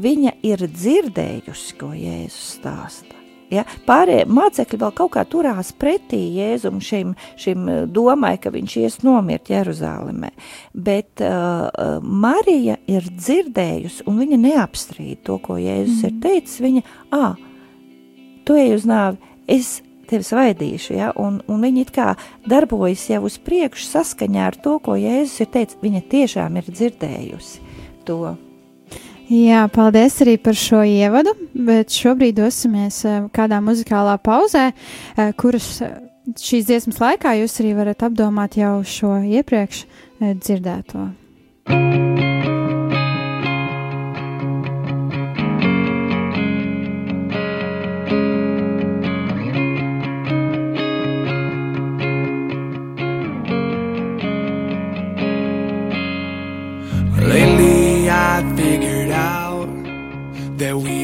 viņa 0.00 0.38
ir 0.46 0.68
dzirdējusi, 0.70 1.80
ko 1.80 1.92
Jēzus 1.96 2.60
stāsta. 2.60 3.19
Ja? 3.50 3.64
Pārējie 3.86 4.26
mācekļi 4.30 4.80
vēl 4.80 4.94
kaut 4.96 5.12
kā 5.16 5.24
turās 5.28 5.72
pretī 5.76 6.20
Jēzum 6.38 6.80
šim, 6.84 7.14
šim 7.40 7.68
eh, 7.68 7.82
domai, 7.90 8.36
ka 8.42 8.52
viņš 8.54 8.76
ies 8.82 8.98
nomirt 9.06 9.50
Jeruzālēmē. 9.50 10.30
Bet 10.74 11.22
uh, 11.24 11.68
Marija 12.02 12.76
ir 12.90 13.06
dzirdējusi, 13.10 14.04
un 14.08 14.20
viņa 14.22 14.38
neapstrīd 14.40 15.22
to, 15.26 15.38
ko 15.42 15.58
Jēzus 15.60 16.02
mm. 16.02 16.08
ir 16.08 16.18
teicis. 16.24 16.58
Viņa, 16.64 16.82
ah, 17.16 17.38
tu 18.46 18.58
ej 18.58 18.76
uz 18.78 18.86
nāvi, 18.88 19.32
es 19.50 19.78
tevi 20.10 20.26
svaidīšu, 20.26 20.94
ja? 20.98 21.10
un, 21.18 21.40
un 21.50 21.64
viņa 21.64 21.82
it 21.84 21.94
kā 21.94 22.12
darbojas 22.50 23.08
jau 23.10 23.24
uz 23.28 23.38
priekšu 23.42 23.90
saskaņā 23.90 24.46
ar 24.52 24.60
to, 24.62 24.78
ko 24.82 24.98
Jēzus 24.98 25.44
ir 25.44 25.50
teicis. 25.56 25.80
Viņa 25.82 26.06
tiešām 26.14 26.62
ir 26.62 26.70
dzirdējusi 26.70 27.66
to. 28.08 28.36
Jā, 29.30 29.68
paldies 29.70 30.16
arī 30.24 30.34
par 30.42 30.56
šo 30.58 30.80
ievadu, 30.82 31.36
bet 31.54 31.94
šobrīd 31.94 32.40
dosimies 32.40 32.98
eh, 33.06 33.20
kādā 33.30 33.60
muzikālā 33.62 34.16
pauzē, 34.26 34.70
eh, 34.74 35.30
kuras 35.38 35.68
eh, 35.86 36.00
šīs 36.34 36.66
dziesmas 36.66 36.98
laikā 36.98 37.36
jūs 37.38 37.60
arī 37.62 37.76
varat 37.78 38.02
apdomāt 38.10 38.58
jau 38.58 38.80
šo 38.82 39.20
iepriekš 39.22 39.84
dzirdēto. 40.18 41.12
Lately 41.70 42.19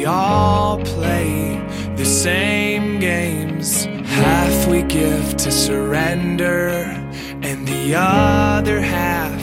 We 0.07 0.13
all 0.13 0.79
play 0.85 1.61
the 1.97 2.05
same 2.05 3.01
games. 3.01 3.87
Half 4.07 4.69
we 4.69 4.83
give 4.83 5.37
to 5.39 5.51
surrender, 5.51 6.69
and 7.43 7.67
the 7.67 7.97
other 7.97 8.81
half 8.81 9.43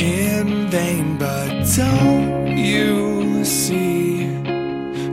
in 0.00 0.68
vain. 0.68 1.16
But 1.16 1.62
don't 1.76 2.58
you 2.58 3.44
see 3.44 4.26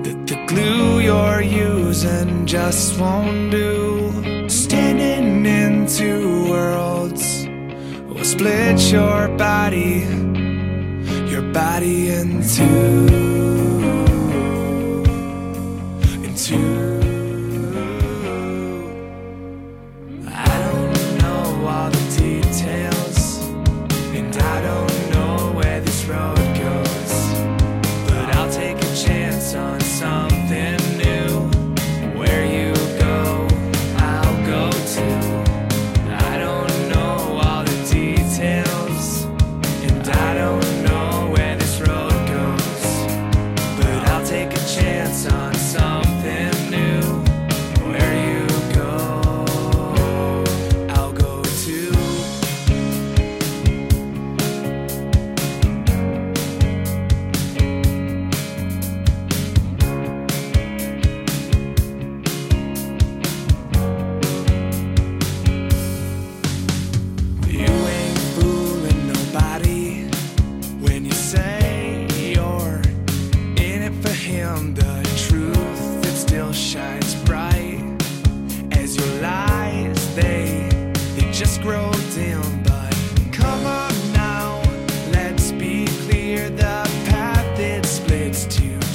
that 0.01 0.25
the 0.25 0.43
glue 0.47 0.99
you're 0.99 1.43
using 1.43 2.47
just 2.47 2.99
won't 2.99 3.51
do? 3.51 4.49
Standing 4.49 5.45
in 5.45 5.85
two 5.85 6.49
worlds 6.49 7.45
will 8.07 8.25
split 8.25 8.81
your 8.91 9.27
body, 9.37 10.07
your 11.29 11.43
body 11.53 12.09
in 12.09 12.41
two. 12.41 13.30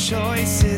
choices. 0.07 0.76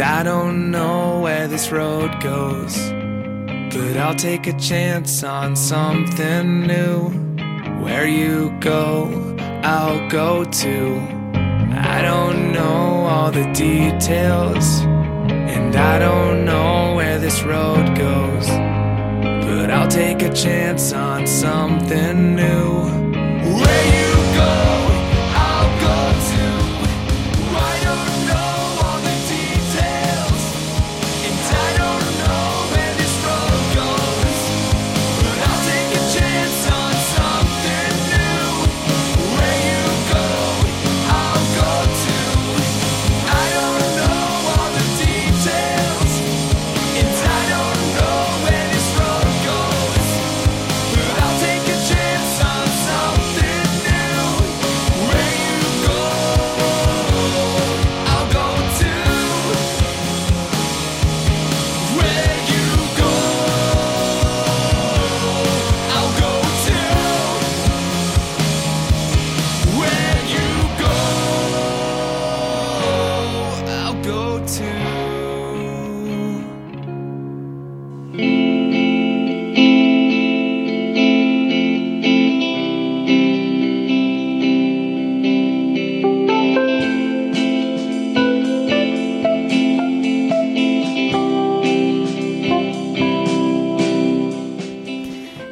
I 0.00 0.22
don't 0.22 0.70
know 0.70 1.20
where 1.20 1.48
this 1.48 1.72
road 1.72 2.20
goes, 2.22 2.76
but 3.72 3.96
I'll 3.96 4.14
take 4.14 4.46
a 4.46 4.52
chance 4.52 5.24
on 5.24 5.56
something 5.56 6.66
new. 6.66 7.08
Where 7.82 8.06
you 8.06 8.56
go, 8.60 9.36
I'll 9.64 10.08
go 10.08 10.44
too. 10.44 11.00
I 11.72 12.00
don't 12.02 12.52
know 12.52 13.06
all 13.06 13.32
the 13.32 13.50
details, 13.52 14.80
and 14.82 15.74
I 15.74 15.98
don't 15.98 16.44
know 16.44 16.94
where 16.94 17.18
this 17.18 17.42
road 17.42 17.96
goes, 17.96 18.46
but 18.46 19.70
I'll 19.70 19.88
take 19.88 20.22
a 20.22 20.32
chance 20.32 20.92
on 20.92 21.26
something 21.26 22.36
new. 22.36 22.82
Where 23.58 23.86
you 23.96 24.27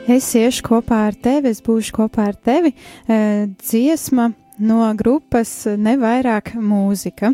Es 0.06 0.28
iešu 0.38 0.62
kopā 0.62 1.00
ar 1.08 1.16
tevi, 1.18 1.50
es 1.50 1.58
būšu 1.66 1.94
kopā 1.96 2.28
ar 2.30 2.36
tevi. 2.38 2.70
Eh, 3.10 3.48
dziesma 3.58 4.28
no 4.62 4.92
grupas 4.94 5.64
Nevairāk 5.66 6.52
mūzika. 6.54 7.32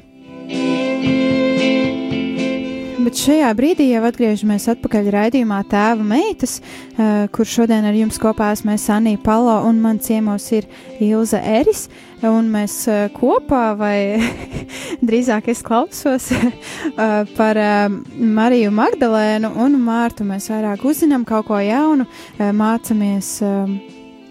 Bet 3.02 3.18
šajā 3.18 3.48
brīdī 3.58 3.88
jau 3.88 4.02
atgriežamies 4.06 4.68
atpakaļ 4.70 5.08
raidījumā 5.10 5.56
Tēva 5.66 6.04
meitas, 6.06 6.60
uh, 6.60 7.24
kur 7.34 7.48
šodien 7.48 7.82
ar 7.88 7.96
jums 7.98 8.18
kopā 8.22 8.52
esmu 8.54 8.76
Sanija 8.78 9.18
Palo 9.24 9.56
un 9.66 9.80
man 9.82 9.98
ciemos 9.98 10.44
ir 10.54 10.68
Ilza 11.02 11.40
Eris. 11.42 11.88
Un 12.22 12.46
mēs 12.52 12.76
uh, 12.86 13.08
kopā, 13.16 13.72
vai 13.80 13.96
drīzāk 15.08 15.48
es 15.50 15.64
klausos 15.66 16.28
uh, 16.36 16.44
par 17.38 17.58
Mariju 18.38 18.70
Magdalēnu 18.76 19.50
un 19.64 19.74
Mārtu, 19.82 20.26
mēs 20.28 20.46
vairāk 20.52 20.84
uzzinām 20.86 21.24
kaut 21.26 21.48
ko 21.48 21.58
jaunu, 21.58 22.06
mācamies 22.38 23.32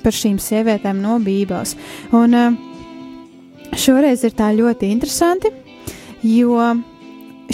par 0.01 0.15
šīm 0.15 0.38
sievietēm 0.39 1.01
no 1.03 1.17
Bībeles. 1.19 1.75
Un 2.15 2.39
šoreiz 3.75 4.23
ir 4.23 4.38
tā 4.38 4.53
ļoti 4.55 4.93
interesanti, 4.95 5.51
jo 6.23 6.71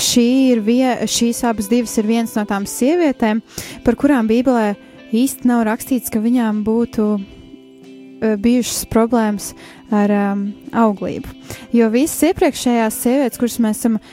šī 0.01 0.27
ir 0.53 0.61
vie, 0.65 0.85
šīs 1.09 1.43
abas 1.47 1.69
divas 1.71 1.97
ir 1.99 2.07
viens 2.09 2.35
no 2.37 2.43
tām 2.47 2.67
sievietēm, 2.69 3.41
par 3.85 3.97
kurām 3.99 4.29
Bībelē 4.29 4.75
īsti 5.15 5.47
nav 5.49 5.65
rakstīts, 5.67 6.11
ka 6.13 6.21
viņām 6.23 6.63
būtu 6.67 7.07
uh, 7.17 8.35
bijušas 8.41 8.87
problēmas 8.91 9.51
ar 9.93 10.13
um, 10.13 10.47
auglību. 10.75 11.31
Jo 11.75 11.91
visas 11.93 12.29
iepriekšējās 12.31 13.01
sievietes, 13.03 13.39
kuras 13.39 13.59
mēs 13.63 13.83
esam 13.83 13.99
uh, 13.99 14.09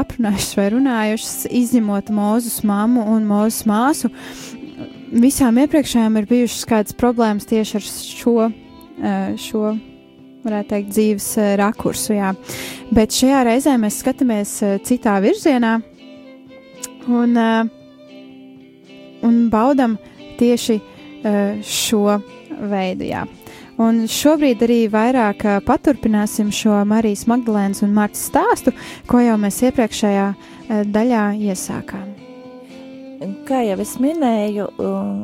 aprunājušas 0.00 0.54
vai 0.60 0.68
runājušas, 0.76 1.34
izņemot 1.64 2.14
Mūzus 2.16 2.62
mammu 2.66 3.04
un 3.16 3.26
Mūzus 3.28 3.66
māsu, 3.68 4.12
visām 5.12 5.60
iepriekšējām 5.64 6.16
ir 6.20 6.30
bijušas 6.30 6.64
kādas 6.70 6.96
problēmas 6.96 7.48
tieši 7.48 7.78
ar 7.80 7.86
šo, 7.90 8.38
uh, 8.48 9.36
šo 9.40 9.76
varētu 10.46 10.72
teikt, 10.72 10.92
dzīves 10.94 11.28
uh, 11.40 11.52
rakursu. 11.60 12.14
Jā. 12.16 12.32
Bet 12.94 13.14
šajā 13.16 13.42
reizē 13.48 13.76
mēs 13.80 14.00
skatāmies 14.02 14.56
uh, 14.64 14.76
citā 14.86 15.16
virzienā 15.24 15.76
un, 17.06 17.36
uh, 17.36 17.64
un 19.26 19.46
baudam 19.52 19.98
tieši 20.40 20.80
šo 21.66 22.20
veidu. 22.70 23.06
Jā. 23.08 23.24
Un 23.82 24.04
šobrīd 24.08 24.60
arī 24.62 24.76
vairāk 24.92 25.42
paturpināsim 25.66 26.52
šo 26.54 26.76
Marijas 26.86 27.24
Magdalēnas 27.26 27.82
un 27.82 27.96
Martas 27.96 28.28
stāstu, 28.30 28.76
ko 29.10 29.24
jau 29.24 29.34
mēs 29.40 29.58
iepriekšējā 29.66 30.28
daļā 30.94 31.24
iesākām. 31.48 32.25
Kā 33.46 33.62
jau 33.64 33.76
es 33.80 33.94
minēju, 34.02 34.66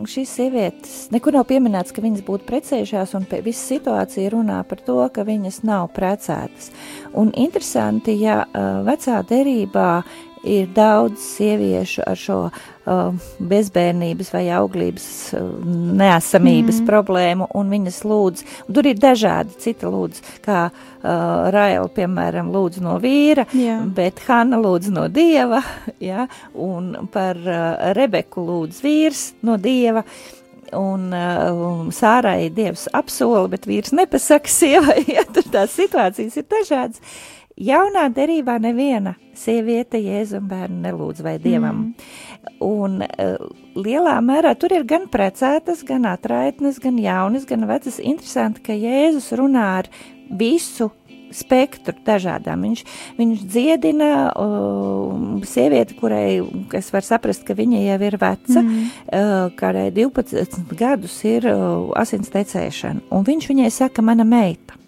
šīs 0.09 0.31
sievietes 0.39 0.95
nekur 1.13 1.37
nav 1.37 1.45
pieminēts, 1.51 1.93
ka 1.93 2.01
viņas 2.05 2.25
būtu 2.25 2.47
precējušās, 2.49 3.13
un 3.19 3.27
visa 3.45 3.63
situācija 3.75 4.33
runā 4.33 4.63
par 4.69 4.81
to, 4.87 4.97
ka 5.13 5.27
viņas 5.29 5.61
nav 5.69 5.91
precētas. 5.97 6.71
Un 7.19 7.35
interesanti, 7.37 8.17
ja 8.23 8.43
vecā 8.87 9.21
derībā 9.29 9.91
ir 10.43 10.67
daudz 10.75 11.23
sieviešu 11.37 12.03
ar 12.07 12.19
šo 12.19 12.39
uh, 12.49 13.29
bezbērnības 13.39 14.33
vai 14.35 14.45
auglības 14.55 15.07
uh, 15.39 15.47
neesamības 15.99 16.81
mm. 16.81 16.89
problēmu, 16.89 17.49
un 17.59 17.71
viņas 17.73 18.03
lūdz, 18.09 18.45
un 18.67 18.77
tur 18.77 18.89
ir 18.91 19.01
dažādi 19.03 19.57
citi 19.63 19.89
lūdz, 19.89 20.23
kā 20.45 20.65
uh, 20.69 20.83
Raila, 21.55 21.89
piemēram, 21.95 22.53
lūdz 22.55 22.83
no 22.83 22.99
vīra, 23.03 23.47
jā. 23.57 23.79
bet 23.95 24.23
Hanna 24.27 24.61
lūdz 24.63 24.93
no 24.95 25.09
dieva, 25.13 25.63
ja, 26.11 26.29
un 26.55 26.95
par 27.13 27.41
uh, 27.43 27.91
Rebeku 27.97 28.45
lūdz 28.47 28.85
vīrs 28.85 29.27
no 29.47 29.59
dieva. 29.63 30.05
Un 30.73 31.11
uh, 31.13 31.89
Sārai 31.93 32.47
dievs 32.49 32.87
apsola, 32.97 33.45
bet 33.53 33.67
vīrs 33.69 33.93
nepasaka 33.93 34.49
sievai, 34.49 35.03
ja 35.19 35.27
tur 35.29 35.45
tās 35.53 35.75
situācijas 35.77 36.39
ir 36.41 36.47
dažādas. 36.49 37.03
Jaunā 37.61 38.07
derībā 38.15 38.57
neviena 38.63 39.13
sieviete 39.37 40.01
jēzum 40.01 40.47
bērnu 40.49 40.81
nelūdz 40.87 41.25
vai 41.25 41.37
dievam. 41.43 41.83
Mm. 41.83 42.57
Un 42.65 43.03
uh, 43.05 43.45
lielā 43.77 44.17
mērā 44.25 44.55
tur 44.59 44.73
ir 44.73 44.87
gan 44.89 45.05
precētas, 45.13 45.85
gan 45.89 46.09
atraitnes, 46.09 46.81
gan 46.83 46.99
jaunas, 47.01 47.45
gan 47.49 47.69
vecas. 47.69 48.01
Interesanti, 48.01 48.65
ka 48.65 48.77
Jēzus 48.77 49.33
runā 49.39 49.69
ar 49.83 49.91
visu 50.33 50.91
spektru 51.33 51.95
dažādām. 52.07 52.65
Viņš, 52.67 52.83
viņš 53.17 53.47
dziedina 53.53 54.11
uh, 54.33 55.41
sievieti, 55.49 55.97
kurai, 55.99 56.43
kas 56.73 56.93
var 56.95 57.07
saprast, 57.07 57.45
ka 57.49 57.57
viņa 57.59 57.83
jau 57.87 57.99
ir 58.09 58.19
veca, 58.21 58.61
mm. 58.61 58.85
uh, 59.07 59.49
kādai 59.59 59.89
12 59.97 60.77
gadus 60.79 61.19
ir 61.29 61.49
uh, 61.51 61.91
asins 62.01 62.33
tecēšana. 62.33 63.09
Un 63.13 63.27
viņš 63.29 63.51
viņai 63.53 63.73
saka, 63.73 64.05
mana 64.05 64.29
meita. 64.29 64.82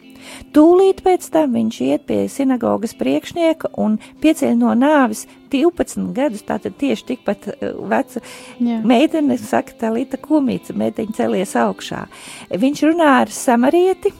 Tūlīt 0.54 1.02
pēc 1.04 1.26
tam 1.34 1.56
viņš 1.58 1.80
iet 1.86 2.06
pie 2.08 2.24
sinagogas 2.32 2.94
priekšnieka 2.98 3.72
un 3.80 3.98
pieceļ 4.22 4.56
no 4.60 4.74
nāvis 4.78 5.24
12 5.54 6.12
gadus, 6.16 6.44
tātad 6.46 6.76
tieši 6.80 7.08
tikpat 7.12 7.48
uh, 7.52 7.70
veca 7.90 8.22
Jā. 8.58 8.80
meitene, 8.86 9.38
saka 9.38 9.76
tā 9.80 9.92
Lita 9.94 10.20
Kumīca, 10.20 10.76
meiteņa 10.78 11.18
celies 11.20 11.54
augšā. 11.58 12.04
Viņš 12.50 12.84
runā 12.88 13.10
ar 13.22 13.32
samarieti, 13.34 14.14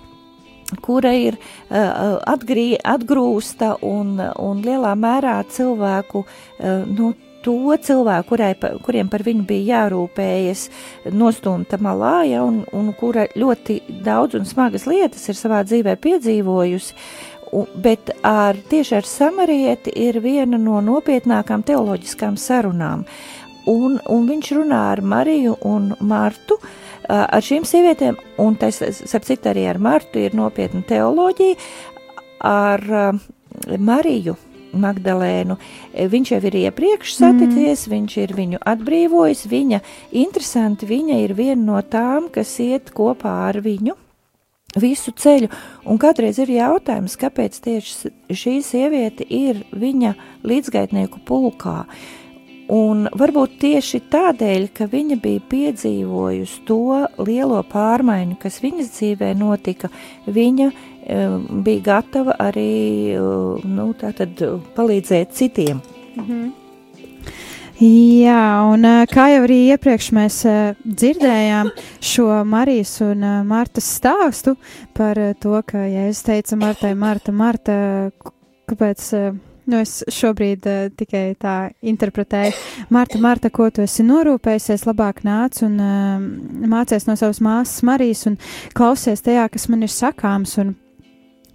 kura 0.84 1.12
ir 1.16 1.36
uh, 1.38 2.18
atgrī, 2.30 2.74
atgrūsta 2.78 3.74
un, 3.84 4.16
un 4.18 4.64
lielā 4.64 4.94
mērā 4.98 5.38
cilvēku 5.50 6.24
uh, 6.24 6.82
nu, 6.88 7.12
to 7.44 7.76
cilvēku, 7.86 8.28
kurai, 8.32 8.52
kuriem 8.84 9.10
par 9.12 9.24
viņu 9.26 9.44
bija 9.48 9.80
jārūpējas, 9.84 10.64
nostumta 11.12 11.78
malā, 11.82 12.16
ja, 12.30 12.42
un, 12.46 12.62
un 12.72 12.90
kura 12.98 13.26
ļoti 13.36 13.80
daudz 14.04 14.38
un 14.38 14.48
smagas 14.48 14.88
lietas 14.90 15.28
ir 15.28 15.38
savā 15.38 15.62
dzīvē 15.68 15.96
piedzīvojusi. 16.00 16.96
Bet 17.78 18.10
ar, 18.26 18.56
tieši 18.70 18.96
ar 18.98 19.06
samarieti 19.06 19.92
ir 20.02 20.18
viena 20.24 20.58
no 20.58 20.80
nopietnākām 20.82 21.62
teoloģiskām 21.66 22.38
sarunām. 22.40 23.04
Un, 23.70 24.00
un 24.10 24.24
viņš 24.28 24.50
runā 24.56 24.80
ar 24.92 25.04
Mariju 25.06 25.54
un 25.68 25.92
Martu, 26.04 26.58
ar 27.08 27.44
šīm 27.44 27.64
sievietēm, 27.68 28.18
un 28.42 28.58
tas, 28.60 28.80
ap 28.82 29.28
citu, 29.28 29.52
arī 29.52 29.68
ar 29.70 29.78
Martu 29.80 30.20
ir 30.20 30.34
nopietna 30.36 30.82
teoloģija, 30.88 31.60
ar 32.50 32.84
Mariju 33.78 34.34
Magdalēnu. 34.80 35.56
E, 35.92 36.06
viņš 36.10 36.32
jau 36.34 36.40
ir 36.50 36.58
iepriekš 36.64 37.16
saticies, 37.18 37.86
mm. 37.86 37.92
viņš 37.94 38.16
ir 38.24 38.34
viņu 38.38 38.62
atbrīvojis. 38.74 39.44
Viņa, 39.50 39.82
interesanti, 40.24 40.88
viņa 40.90 41.20
ir 41.24 41.36
viena 41.38 41.60
no 41.62 41.82
tām, 41.82 42.30
kas 42.34 42.56
iet 42.62 42.92
kopā 42.94 43.36
ar 43.48 43.60
viņu 43.64 43.96
visu 44.80 45.14
ceļu. 45.14 45.50
Un 45.86 46.00
kādreiz 46.02 46.40
ir 46.42 46.50
jautājums, 46.54 47.16
kāpēc 47.20 47.60
tieši 47.64 48.12
šī 48.34 48.58
sieviete 48.66 49.26
ir 49.28 49.64
viņa 49.72 50.14
līdzgaitnieku 50.46 51.22
pulkā. 51.28 51.84
Un 52.72 53.04
varbūt 53.12 53.58
tieši 53.60 53.98
tādēļ, 54.08 54.70
ka 54.72 54.86
viņa 54.88 55.18
bija 55.20 55.42
piedzīvojusi 55.50 56.62
to 56.64 57.02
lielo 57.20 57.58
pārmaiņu, 57.68 58.38
kas 58.40 58.62
viņas 58.64 58.88
dzīvē 58.94 59.34
notika, 59.36 59.90
viņa 60.24 60.70
bija 61.64 61.80
gatava 61.84 62.36
arī 62.40 63.14
nu, 63.64 63.92
tātad, 64.00 64.40
palīdzēt 64.76 65.32
citiem. 65.32 65.80
Mm 66.16 66.24
-hmm. 66.24 66.52
Jā, 67.74 68.62
un 68.70 68.86
kā 69.10 69.24
jau 69.32 69.40
arī 69.42 69.56
iepriekš 69.74 70.12
mēs 70.14 70.36
dzirdējām 70.86 71.72
šo 71.98 72.28
Marijas 72.46 73.00
un 73.02 73.24
Martas 73.48 73.88
stāstu 73.96 74.54
par 74.94 75.18
to, 75.42 75.58
ka, 75.66 75.82
ja 75.82 76.06
es 76.06 76.22
teicu 76.22 76.54
Martai, 76.56 76.94
Marta, 76.94 77.32
Marta, 77.32 78.12
kāpēc, 78.70 79.08
nu 79.66 79.80
es 79.82 80.04
šobrīd 80.06 80.68
tikai 80.94 81.34
tā 81.34 81.56
interpretēju, 81.82 82.54
Marta, 82.94 83.18
Marta, 83.18 83.50
ko 83.50 83.66
tu 83.74 83.82
esi 83.82 84.06
norūpējusies, 84.06 84.86
labāk 84.86 85.24
nāc 85.26 85.58
un 85.66 85.74
mācies 86.70 87.08
no 87.10 87.18
savas 87.18 87.42
māsas 87.42 87.82
Marijas 87.82 88.22
un 88.30 88.38
klausies 88.72 89.26
tajā, 89.26 89.48
kas 89.50 89.66
man 89.68 89.82
ir 89.82 89.90
sakāms, 89.90 90.54
un 90.62 90.76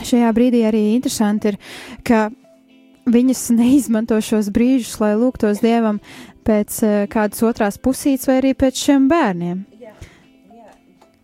šajā 0.06 0.30
brīdī 0.36 0.64
arī 0.68 0.84
interesanti 0.96 1.54
ir, 1.54 1.60
ka 2.08 2.28
viņas 3.10 3.44
neizmanto 3.58 4.20
šos 4.24 4.52
brīžus, 4.54 5.00
lai 5.02 5.16
lūgtos 5.20 5.64
Dievam 5.64 6.02
pēc 6.48 6.80
uh, 6.86 6.96
kādas 7.12 7.44
otrās 7.46 7.80
pusītes 7.82 8.30
vai 8.30 8.40
arī 8.42 8.56
pēc 8.58 8.86
šiem 8.88 9.08
bērniem. 9.12 9.64
Jā, 9.82 9.94
jā. 10.56 10.74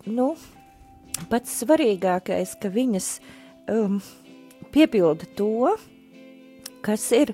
Nu, 0.05 0.33
pats 1.31 1.59
svarīgākais, 1.61 2.55
ka 2.61 2.71
viņas 2.73 3.09
um, 3.71 3.99
piepilda 4.73 5.29
to, 5.38 5.75
kas 6.85 7.07
ir 7.15 7.33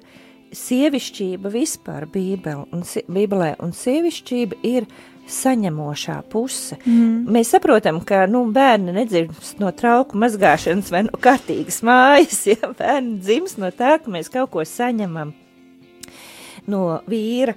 sievišķība 0.55 1.51
vispār 1.51 2.07
Bībele 2.11 2.67
un, 2.75 2.83
Bībelē, 2.83 3.53
un 3.63 3.71
sievišķība 3.75 4.59
ir 4.67 4.87
saņemošā 5.31 6.17
puse. 6.31 6.77
Mm. 6.85 7.27
Mēs 7.31 7.53
saprotam, 7.55 8.01
ka 8.05 8.25
nu, 8.29 8.43
bērni 8.53 8.95
nedzimst 8.95 9.61
no 9.61 9.71
trauku 9.75 10.19
mazgāšanas 10.21 10.91
vai 10.93 11.05
no 11.07 11.21
kārtīgas 11.21 11.81
mājas. 11.87 12.43
Ja 12.51 12.71
bērni 12.75 13.19
dzimst 13.23 13.59
no 13.61 13.69
tā, 13.71 13.95
ka 14.01 14.11
mēs 14.11 14.29
kaut 14.31 14.51
ko 14.53 14.65
saņemam 14.67 15.31
no 16.71 16.83
vīra. 17.09 17.55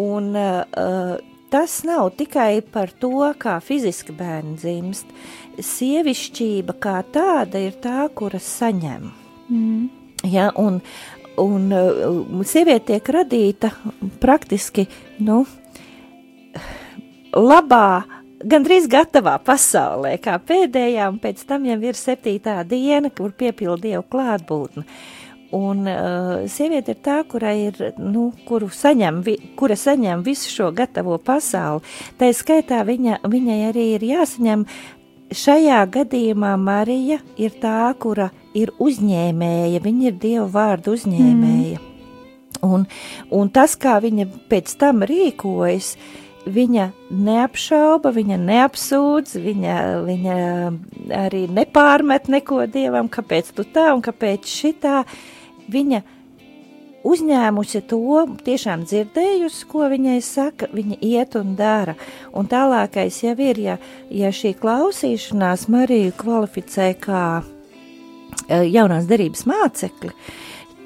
Un, 0.00 0.32
uh, 0.32 1.18
tas 1.52 1.82
nav 1.84 2.14
tikai 2.16 2.62
par 2.72 2.92
to, 2.96 3.28
kā 3.38 3.58
fiziski 3.60 4.14
bērni 4.16 4.56
dzimst. 4.60 5.10
Sievišķība 5.60 6.78
kā 6.80 7.00
tāda 7.12 7.60
ir 7.60 7.76
tā, 7.82 8.06
kuras 8.16 8.46
saņem. 8.60 9.10
Mm. 9.52 9.82
Ja, 10.32 10.48
un, 10.56 10.80
un 11.42 11.68
uh, 11.76 12.46
sieviete 12.48 12.94
tiek 12.94 13.12
radīta 13.18 13.72
praktiski, 14.22 14.86
nu, 15.26 15.42
labā, 17.36 18.04
gandrīz 18.44 18.88
gatavā 18.90 19.38
pasaulē, 19.44 20.16
kā 20.22 20.36
pēdējā, 20.42 21.08
un 21.12 21.18
pēc 21.22 21.42
tam 21.48 21.66
jau 21.68 21.78
ir 21.82 21.98
septītā 21.98 22.60
diena, 22.68 23.10
kur 23.10 23.34
piepilda 23.36 23.82
Dievu 23.86 24.06
klātbūtni. 24.12 24.86
Un 25.52 25.84
uh, 25.84 26.46
sieviete 26.48 26.94
ir 26.94 27.00
tā, 27.04 27.18
kurai 27.28 27.66
ir, 27.66 27.76
nu, 28.00 28.30
kuru 28.48 28.70
saņem, 28.72 29.20
vi, 29.26 29.36
kura 29.58 29.76
saņem 29.76 30.24
visu 30.24 30.48
šo 30.48 30.70
gatavo 30.72 31.18
pasauli. 31.20 31.84
Tā 32.16 32.30
skaitā 32.32 32.80
viņa, 32.88 33.20
viņai 33.28 33.58
arī 33.68 33.84
ir 33.98 34.06
jāsaņem 34.14 34.64
šajā 35.36 35.82
gadījumā 35.92 36.54
Marija 36.56 37.20
ir 37.36 37.52
tā, 37.60 37.92
kura 38.00 38.30
ir 38.56 38.72
uzņēmēja, 38.80 39.84
viņa 39.84 40.08
ir 40.08 40.18
Dieva 40.24 40.48
vārdu 40.56 40.96
uzņēmēja. 40.96 41.80
Mm. 41.80 41.88
Un, 42.62 42.84
un 43.34 43.48
tas, 43.52 43.74
kā 43.76 43.96
viņa 44.00 44.28
pēc 44.48 44.72
tam 44.78 45.02
rīkojas, 45.08 45.96
viņa 46.46 46.88
neapšauba, 47.10 48.12
viņa 48.14 48.38
neapsūdz, 48.42 49.36
viņa, 49.44 49.76
viņa 50.06 50.38
arī 51.22 51.44
nepārmet 51.50 52.28
neko 52.32 52.64
dievam, 52.70 53.10
kāpēc 53.12 53.52
tu 53.56 53.66
tā 53.68 53.92
un 53.94 54.02
kāpēc 54.04 54.48
šitā. 54.50 55.02
Viņa 55.72 56.02
uzņēmusi 57.06 57.82
to, 57.90 58.26
tiešām 58.46 58.84
dzirdējusi, 58.86 59.66
ko 59.70 59.88
viņai 59.90 60.18
saka, 60.24 60.68
viņa 60.74 60.98
iet 61.02 61.36
un 61.38 61.54
dara. 61.58 61.96
Un 62.34 62.48
tālākais 62.50 63.22
jau 63.24 63.34
ir, 63.42 63.58
ja, 63.62 63.78
ja 64.10 64.32
šī 64.34 64.54
klausīšanās 64.58 65.68
Mariju 65.72 66.14
kvalificē 66.18 66.92
kā 67.02 67.24
e, 67.42 68.62
jaunās 68.70 69.08
derības 69.10 69.46
mācekli, 69.50 70.14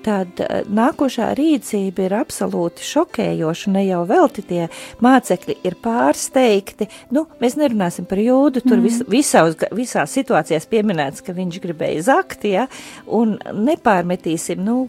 tad 0.07 0.41
e, 0.41 0.63
nākošā 0.71 1.31
rīcība 1.39 2.07
ir 2.07 2.15
absolūti 2.21 2.85
šokējoša. 2.87 3.73
Ne 3.75 3.87
jau 3.89 4.03
velti 4.09 4.45
tie 4.47 4.67
mācekļi 5.05 5.59
ir 5.67 5.79
pārsteigti. 5.83 6.89
Nu, 7.15 7.27
mēs 7.43 7.59
nerunāsim 7.61 8.07
par 8.09 8.23
jūdu, 8.23 8.63
tur 8.65 8.79
mm. 8.79 8.87
vis, 8.87 9.01
visās, 9.11 9.59
visās 9.75 10.15
situācijās 10.17 10.69
pieminēts, 10.71 11.25
ka 11.27 11.35
viņš 11.37 11.61
gribēja 11.65 12.07
zakt, 12.11 12.47
ja, 12.49 12.67
un 13.07 13.37
nepārmetīsim, 13.67 14.63
nu, 14.63 14.87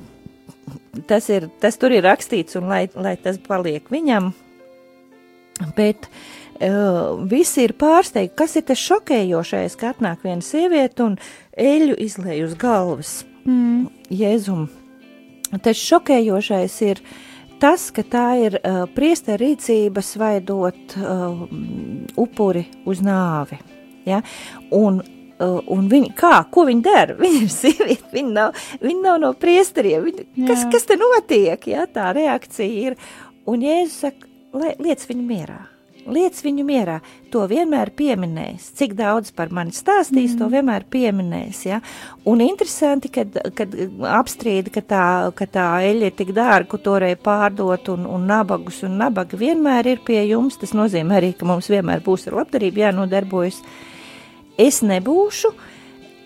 tas, 1.10 1.30
ir, 1.34 1.50
tas 1.62 1.80
tur 1.82 1.96
ir 1.96 2.06
rakstīts, 2.06 2.60
un 2.60 2.70
lai, 2.72 2.86
lai 2.96 3.18
tas 3.22 3.40
paliek 3.42 3.88
viņam. 3.94 4.32
Bet 5.78 6.06
uh, 6.62 7.18
visi 7.30 7.66
ir 7.66 7.74
pārsteigti, 7.82 8.36
kas 8.38 8.58
ir 8.60 8.68
tas 8.68 8.82
šokējošais, 8.82 9.78
ka 9.80 9.96
atnāk 9.96 10.26
viena 10.28 10.46
sieviete 10.46 11.08
un 11.08 11.18
eļu 11.58 11.98
izlēj 12.06 12.44
uz 12.46 12.60
galvas. 12.62 13.16
Mm. 13.48 13.88
Jēzum. 14.14 14.68
Tas 15.64 15.80
šokējošais 15.80 16.78
ir 16.88 17.02
tas, 17.62 17.90
ka 17.96 18.04
tā 18.06 18.26
ir 18.44 18.58
uh, 18.60 18.86
priesta 18.94 19.38
rīcība 19.40 20.04
svaidot 20.06 20.98
uh, 21.00 21.46
upuri 22.20 22.68
uz 22.86 23.04
nāvi. 23.06 23.62
Ja? 24.08 24.24
Un 24.76 25.04
Uh, 25.38 25.60
un 25.70 25.84
viņi, 25.86 26.16
kā, 26.18 26.32
ko 26.50 26.64
viņi 26.66 26.82
dara? 26.82 27.14
Viņa 27.22 27.42
ir 27.46 27.52
sieviete, 27.54 28.08
viņa 28.10 28.32
nav, 28.34 28.56
viņa 28.82 29.04
nav 29.04 29.20
no 29.22 29.30
priesteriem. 29.38 30.08
Viņa, 30.08 30.24
kas, 30.48 30.64
kas 30.74 30.90
te 30.90 30.98
notiek? 30.98 31.68
Jā, 31.70 31.84
tā 31.94 32.08
reakcija 32.18 32.88
ir. 32.88 32.96
Un 33.46 33.62
Jēzus 33.62 34.00
saka, 34.02 34.32
liec 34.82 35.06
viņu 35.06 35.28
mierā. 35.30 35.60
Liec 36.08 36.40
viņu 36.44 36.64
mierā, 36.68 37.00
to 37.34 37.42
vienmēr 37.50 37.92
pieminēs. 37.98 38.70
Cik 38.80 38.96
daudz 38.98 39.34
par 39.36 39.52
mani 39.52 39.76
stāstīs, 39.76 40.34
mm. 40.34 40.38
to 40.40 40.48
vienmēr 40.54 40.86
pieminēs. 40.92 41.64
Ja? 41.68 41.82
Un 42.28 42.44
interesanti, 42.46 43.12
kad, 43.14 43.36
kad 43.58 43.76
apstrīda, 44.18 44.72
ka 44.74 44.86
tā, 44.86 45.04
ka 45.36 45.50
tā 45.52 45.68
eļļa 45.90 46.12
ir 46.12 46.16
tik 46.16 46.32
dārga, 46.38 46.72
ka 46.72 46.82
toreiz 46.86 47.20
pārdot 47.24 47.92
un, 47.94 48.08
un 48.08 48.26
nabagus 48.30 48.80
un 48.88 48.96
nabaga 49.02 49.40
vienmēr 49.40 49.94
ir 49.96 50.02
pie 50.08 50.22
jums. 50.30 50.60
Tas 50.62 50.76
nozīmē 50.78 51.20
arī, 51.20 51.34
ka 51.36 51.50
mums 51.50 51.70
vienmēr 51.72 52.02
būs 52.06 52.30
ar 52.30 52.42
labdarību 52.42 52.86
jānodarbojas. 52.88 53.62
Ja 53.62 53.86
es 54.58 54.82
nebūšu, 54.86 55.52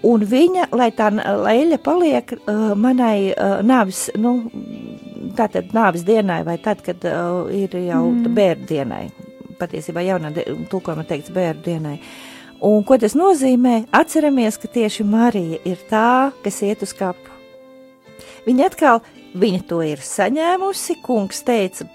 un 0.07 0.25
viņa, 0.27 0.69
lai 0.75 0.89
tā 0.95 1.11
leļa 1.13 1.79
paliek 1.83 2.33
uh, 2.37 2.71
manai 2.79 3.31
uh, 3.31 3.59
nāvis, 3.65 4.07
nu, 4.19 4.37
tātad 5.37 5.75
nāvis 5.75 6.05
dienai, 6.07 6.41
vai 6.47 6.57
tad, 6.63 6.81
kad 6.85 7.03
uh, 7.07 7.51
ir 7.53 7.75
jau 7.85 8.05
mm. 8.09 8.31
bērnu 8.37 8.69
dienai, 8.71 9.03
patiesībā 9.61 10.03
jaunā 10.07 10.33
tulkojuma 10.71 11.05
teikts 11.07 11.33
bērnu 11.33 11.65
dienai. 11.65 11.97
Un 12.61 12.83
ko 12.85 12.97
tas 13.01 13.15
nozīmē? 13.17 13.87
Atceramies, 13.95 14.59
ka 14.61 14.69
tieši 14.69 15.05
Marija 15.07 15.61
ir 15.65 15.79
tā, 15.89 16.29
kas 16.43 16.61
iet 16.65 16.83
uz 16.85 16.93
kapu. 16.97 17.31
Viņa 18.45 18.67
atkal, 18.69 19.01
viņa 19.37 19.63
to 19.69 19.79
ir 19.85 20.01
saņēmusi, 20.05 20.99
kungs 21.05 21.41
teica, 21.47 21.87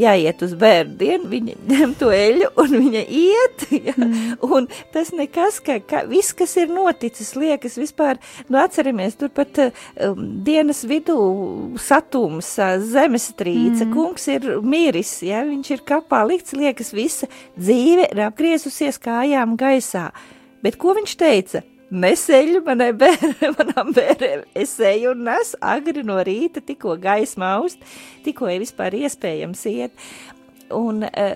jāiet 0.00 0.42
uz 0.44 0.54
bērnu 0.58 0.96
dienu, 1.00 1.28
viņa 1.30 1.56
ņem 1.68 1.94
to 2.00 2.10
eļu 2.14 2.50
un 2.62 2.76
viņa 2.78 3.04
iet. 3.08 3.66
Ja? 3.82 3.94
Mm. 3.96 4.36
Un 4.46 4.66
tas 4.94 5.08
nekas, 5.16 5.56
ka, 5.64 5.78
ka 5.88 6.02
viss, 6.06 6.34
kas 6.36 6.52
ir 6.60 6.70
noticis, 6.70 7.32
liekas 7.38 7.74
vispār, 7.80 8.20
nu 8.52 8.60
atceramies, 8.60 9.16
tur 9.18 9.32
pat 9.34 9.58
um, 9.58 10.20
dienas 10.46 10.84
vidū 10.86 11.16
satums, 11.82 12.52
zemestrīce, 12.92 13.86
mm. 13.86 13.94
kungs 13.96 14.28
ir 14.30 14.46
miris, 14.62 15.16
ja? 15.26 15.42
viņš 15.48 15.72
ir 15.74 15.82
kapā 15.88 16.22
likts, 16.28 16.54
liekas 16.54 16.92
visa 16.94 17.30
dzīve 17.56 18.06
ir 18.12 18.22
apgriezusies 18.28 19.00
kājām 19.02 19.56
gaisā. 19.58 20.10
Bet 20.62 20.78
ko 20.78 20.94
viņš 21.00 21.18
teica? 21.18 21.64
Neseļu 21.92 22.62
manai 22.64 22.92
bērnai, 22.96 23.50
manām 23.58 23.92
bērniem. 23.96 24.46
Es 24.56 24.78
eju 24.80 25.12
un 25.12 25.26
nesu 25.28 25.58
agri 25.60 26.04
no 26.06 26.16
rīta, 26.24 26.62
tikko 26.64 26.96
gaisma 27.00 27.56
aust, 27.58 27.82
tikko 28.24 28.48
ir 28.52 28.62
vispār 28.64 28.96
iespējams 29.02 29.66
iet. 29.68 30.08
Un 30.72 31.04
uh, 31.04 31.34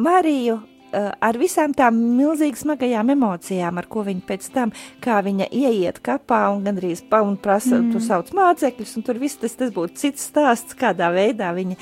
Mariju 0.00 0.56
uh, 0.56 1.10
ar 1.20 1.36
visām 1.40 1.74
tām 1.76 1.98
milzīgi 2.16 2.62
smagajām 2.62 3.12
emocijām, 3.16 3.80
ar 3.80 3.88
ko 3.90 4.04
viņa 4.06 4.24
pēc 4.28 4.46
tam, 4.54 4.72
kā 5.04 5.18
viņa 5.26 5.50
ieiet 5.52 6.00
kapā 6.04 6.46
un 6.54 6.64
gandrīz 6.64 7.04
pa 7.10 7.20
un 7.26 7.36
prasa, 7.40 7.76
mm. 7.76 7.90
tu 7.92 8.00
sauc 8.04 8.32
mācekļus, 8.36 8.94
un 8.96 9.04
tur 9.04 9.20
viss 9.20 9.40
tas, 9.42 9.58
tas 9.60 9.74
būtu 9.76 10.00
cits 10.06 10.30
stāsts, 10.30 10.78
kādā 10.78 11.10
veidā 11.12 11.52
viņa, 11.56 11.76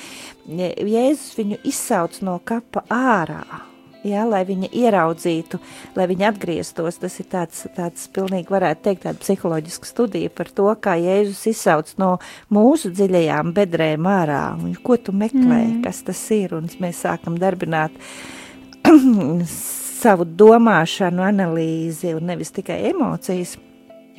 Jēzus 0.51 1.31
viņu 1.39 1.61
izsauc 1.71 2.19
no 2.27 2.41
kapa 2.43 2.83
ārā 2.91 3.45
ja, 4.05 4.23
lai 4.29 4.43
viņa 4.47 4.69
ieraudzītu, 4.75 5.59
lai 5.97 6.07
viņa 6.11 6.29
atgrieztos. 6.31 6.99
Tas 7.01 7.17
ir 7.21 7.29
tāds, 7.31 7.65
tāds 7.75 8.07
pilnīgi 8.15 8.53
varētu 8.53 8.85
teikt, 8.87 9.03
tāda 9.07 9.21
psiholoģiska 9.23 9.89
studija 9.89 10.33
par 10.33 10.51
to, 10.55 10.67
kā 10.81 10.95
Jēzus 11.01 11.45
izsauc 11.51 11.91
no 12.01 12.15
mūsu 12.53 12.93
dziļajām 12.95 13.53
bedrēm 13.55 14.09
ārā. 14.09 14.43
Un, 14.59 14.75
ko 14.85 14.99
tu 15.01 15.15
meklē, 15.15 15.61
mm. 15.63 15.81
kas 15.85 16.03
tas 16.07 16.21
ir, 16.35 16.55
un 16.57 16.69
mēs 16.81 17.03
sākam 17.05 17.39
darbināt 17.41 17.95
savu 20.05 20.27
domāšanu, 20.27 21.23
analīzi 21.25 22.15
un 22.15 22.29
nevis 22.31 22.53
tikai 22.55 22.81
emocijas. 22.91 23.57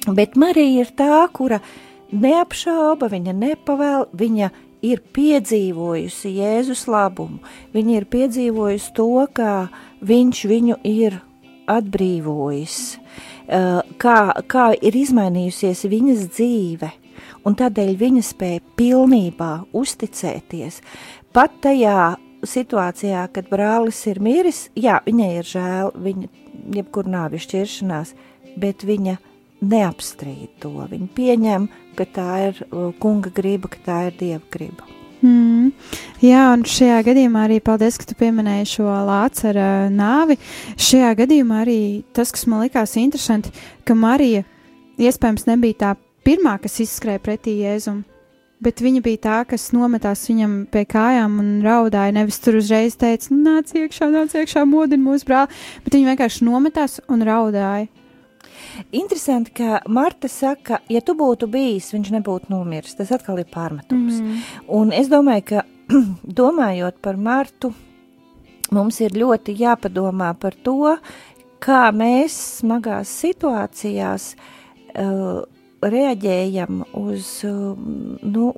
Bet 0.07 0.37
Marija 0.39 0.85
ir 0.85 0.93
tā, 0.95 1.25
kura 1.35 1.61
neapšauba, 2.15 3.09
viņa 3.11 3.35
nepavēl, 3.35 4.07
viņa 4.15 4.51
ir 4.87 5.03
piedzīvojusi 5.17 6.35
Jēzus 6.39 6.87
labumu, 6.91 7.41
viņa 7.75 7.97
ir 7.99 8.07
piedzīvojusi 8.13 8.93
to, 8.97 9.09
kā 9.37 9.55
viņš 10.07 10.43
viņu 10.51 10.79
ir 10.87 11.19
atbrīvojis, 11.71 12.77
kā, 14.03 14.19
kā 14.47 14.67
ir 14.79 14.99
izmainījusies 15.03 15.87
viņas 15.91 16.29
dzīve, 16.35 16.93
un 17.47 17.59
tādēļ 17.59 17.93
viņa 17.99 18.25
spēja 18.27 18.63
pilnībā 18.79 19.53
uzticēties. 19.77 20.81
Pat 21.35 21.59
tajā 21.65 22.17
situācijā, 22.47 23.27
kad 23.35 23.49
brālis 23.51 24.03
ir 24.11 24.21
miris, 24.23 24.67
jā, 24.79 25.01
viņai 25.07 25.31
ir 25.41 25.49
žēl, 25.51 25.95
viņa 26.07 26.29
jebkur 26.77 27.09
nāvi 27.11 27.41
šķiršanās, 27.43 28.15
bet 28.61 28.87
viņa 28.87 29.17
neapstrīd 29.65 30.59
to. 30.63 30.75
Viņa 30.91 31.09
pieņem, 31.17 31.71
ka 31.97 32.07
tā 32.19 32.31
ir 32.51 32.63
uh, 32.67 32.93
kunga 33.01 33.33
griba, 33.35 33.71
ka 33.73 33.83
tā 33.87 33.99
ir 34.11 34.19
dieva 34.21 34.45
griba. 34.53 34.87
Mm. 35.25 35.71
Jā, 36.21 36.43
un 36.53 36.65
šajā 36.69 36.99
gadījumā 37.07 37.47
arī 37.47 37.61
paldies, 37.65 37.97
ka 37.99 38.07
tu 38.09 38.17
pieminēji 38.21 38.69
šo 38.77 38.91
lācara 39.09 39.89
nāvi. 39.93 40.37
Šajā 40.77 41.15
gadījumā 41.23 41.63
arī 41.65 41.79
tas, 42.17 42.33
kas 42.35 42.45
man 42.51 42.67
likās 42.67 42.97
interesanti, 43.01 43.53
ka 43.89 43.97
Marija 43.97 44.45
iespējams 45.01 45.49
nebija 45.49 45.81
tā 45.81 45.95
pirmā, 46.27 46.57
kas 46.63 46.79
izskrēja 46.85 47.23
pretī 47.25 47.57
Jēzum, 47.63 48.03
bet 48.63 48.81
viņa 48.85 49.03
bija 49.05 49.23
tā, 49.27 49.37
kas 49.49 49.71
nometās 49.77 50.27
viņam 50.29 50.57
pie 50.73 50.85
kājām 50.89 51.41
un 51.43 51.53
raudāja. 51.65 52.15
Nevis 52.17 52.41
tur 52.45 52.61
uzreiz 52.61 52.97
teica, 53.01 53.33
nāc 53.35 53.73
iekšā, 53.77 54.11
nāc 54.13 54.37
iekšā, 54.37 54.67
modini 54.69 55.05
mūsu 55.07 55.29
brāli, 55.29 55.63
bet 55.85 55.97
viņa 55.97 56.13
vienkārši 56.13 56.49
nometās 56.49 57.01
un 57.09 57.25
raudāja. 57.27 57.89
Interesanti, 58.97 59.53
ka 59.57 59.81
Marta 59.89 60.29
saka, 60.29 60.81
ja 60.93 61.01
tu 61.05 61.17
būtu 61.19 61.49
bijis, 61.51 61.93
viņš 61.95 62.13
nebūtu 62.19 62.53
nomiris. 62.53 62.97
Tas 62.99 63.13
atkal 63.15 63.41
ir 63.43 63.49
pārmetums. 63.53 64.21
Mm. 64.21 64.45
Un 64.79 64.95
es 64.97 65.11
domāju, 65.13 65.47
ka 65.51 65.65
domājot 66.43 67.01
par 67.05 67.19
Martu, 67.21 67.73
mums 68.75 69.01
ir 69.05 69.17
ļoti 69.17 69.57
jāpadomā 69.61 70.33
par 70.41 70.57
to, 70.67 70.97
kā 71.63 71.87
mēs 71.95 72.37
smagās 72.61 73.11
situācijās 73.25 74.33
uh, 74.37 75.45
reaģējam 75.83 76.83
uz 76.99 77.29
nu, 77.47 78.49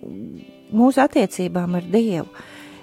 mūsu 0.75 1.03
attiecībām 1.05 1.77
ar 1.79 1.91
Dievu. 1.93 2.29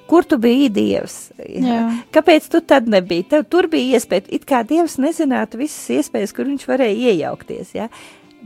Kur 0.06 0.26
tu 0.30 0.38
biji 0.38 0.70
Dievs? 0.70 1.15
Jā. 1.41 1.80
Kāpēc 2.13 2.50
tu 2.54 2.62
tad 2.62 2.89
nebija? 2.91 3.26
Tev 3.32 3.46
tur 3.50 3.68
bija 3.72 3.98
iespēja, 3.98 4.28
it 4.38 4.46
kā 4.46 4.62
Dievs 4.68 5.00
nezinātu 5.02 5.58
visas 5.62 5.88
iespējas, 5.98 6.34
kur 6.36 6.46
viņš 6.50 6.68
varēja 6.70 7.13
iejaukties. 7.13 7.72
Ja? 7.78 7.88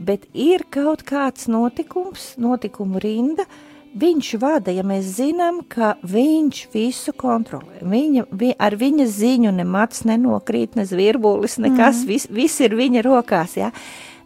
Bet 0.00 0.24
ir 0.32 0.64
kaut 0.72 1.04
kāds 1.08 1.50
notikums, 1.52 2.32
notikumu 2.40 3.02
rinda, 3.04 3.44
viņš 4.00 4.30
vada, 4.40 4.72
ja 4.72 4.84
mēs 4.86 5.10
zinām, 5.18 5.60
ka 5.68 5.98
viņš 6.00 6.62
visu 6.72 7.12
kontrolē. 7.20 7.82
Viņa, 7.84 8.24
vi, 8.40 8.54
ar 8.56 8.78
viņa 8.80 9.08
ziņu 9.10 9.52
ne 9.58 9.68
mats 9.68 10.06
nenokrīt, 10.08 10.80
ne 10.80 10.86
zvirbulis, 10.88 11.58
nekas, 11.60 12.06
mm. 12.06 12.08
viss 12.08 12.32
vis 12.32 12.56
ir 12.64 12.78
viņa 12.78 13.04
rokās. 13.04 13.58
Ja? 13.60 13.68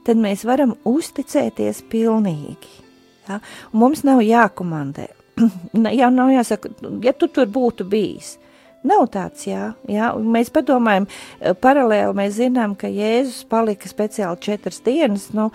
Tad 0.07 0.23
mēs 0.23 0.47
varam 0.47 0.77
uzticēties 0.87 1.83
pilnīgi. 1.91 2.81
Ja? 3.27 3.43
Un 3.73 3.83
mums 3.83 4.07
nav 4.07 4.23
jākomandē 4.23 5.11
jau 6.01 6.11
nav 6.15 6.33
jāsaka, 6.35 6.73
ja 7.05 7.15
tu 7.17 7.29
tur 7.29 7.51
būtu 7.51 7.87
bijis. 7.89 8.37
Nav 8.85 9.07
tāds, 9.09 9.47
jā, 9.49 9.71
jā. 9.89 10.11
Mēs 10.21 10.51
padomājam, 10.53 11.07
e, 11.41 11.55
paralēli 11.57 12.13
mēs 12.19 12.35
zinām, 12.37 12.75
ka 12.77 12.91
Jēzus 12.93 13.47
palika 13.49 13.89
speciāli 13.89 14.37
četras 14.45 14.83
dienas, 14.85 15.31
nu, 15.33 15.47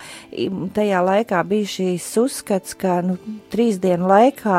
tajā 0.74 0.98
laikā 1.06 1.44
bija 1.46 1.68
šīs 1.76 2.08
uzskats, 2.18 2.74
ka, 2.80 2.96
nu, 3.06 3.14
trīs 3.52 3.78
dienu 3.78 4.10
laikā 4.10 4.56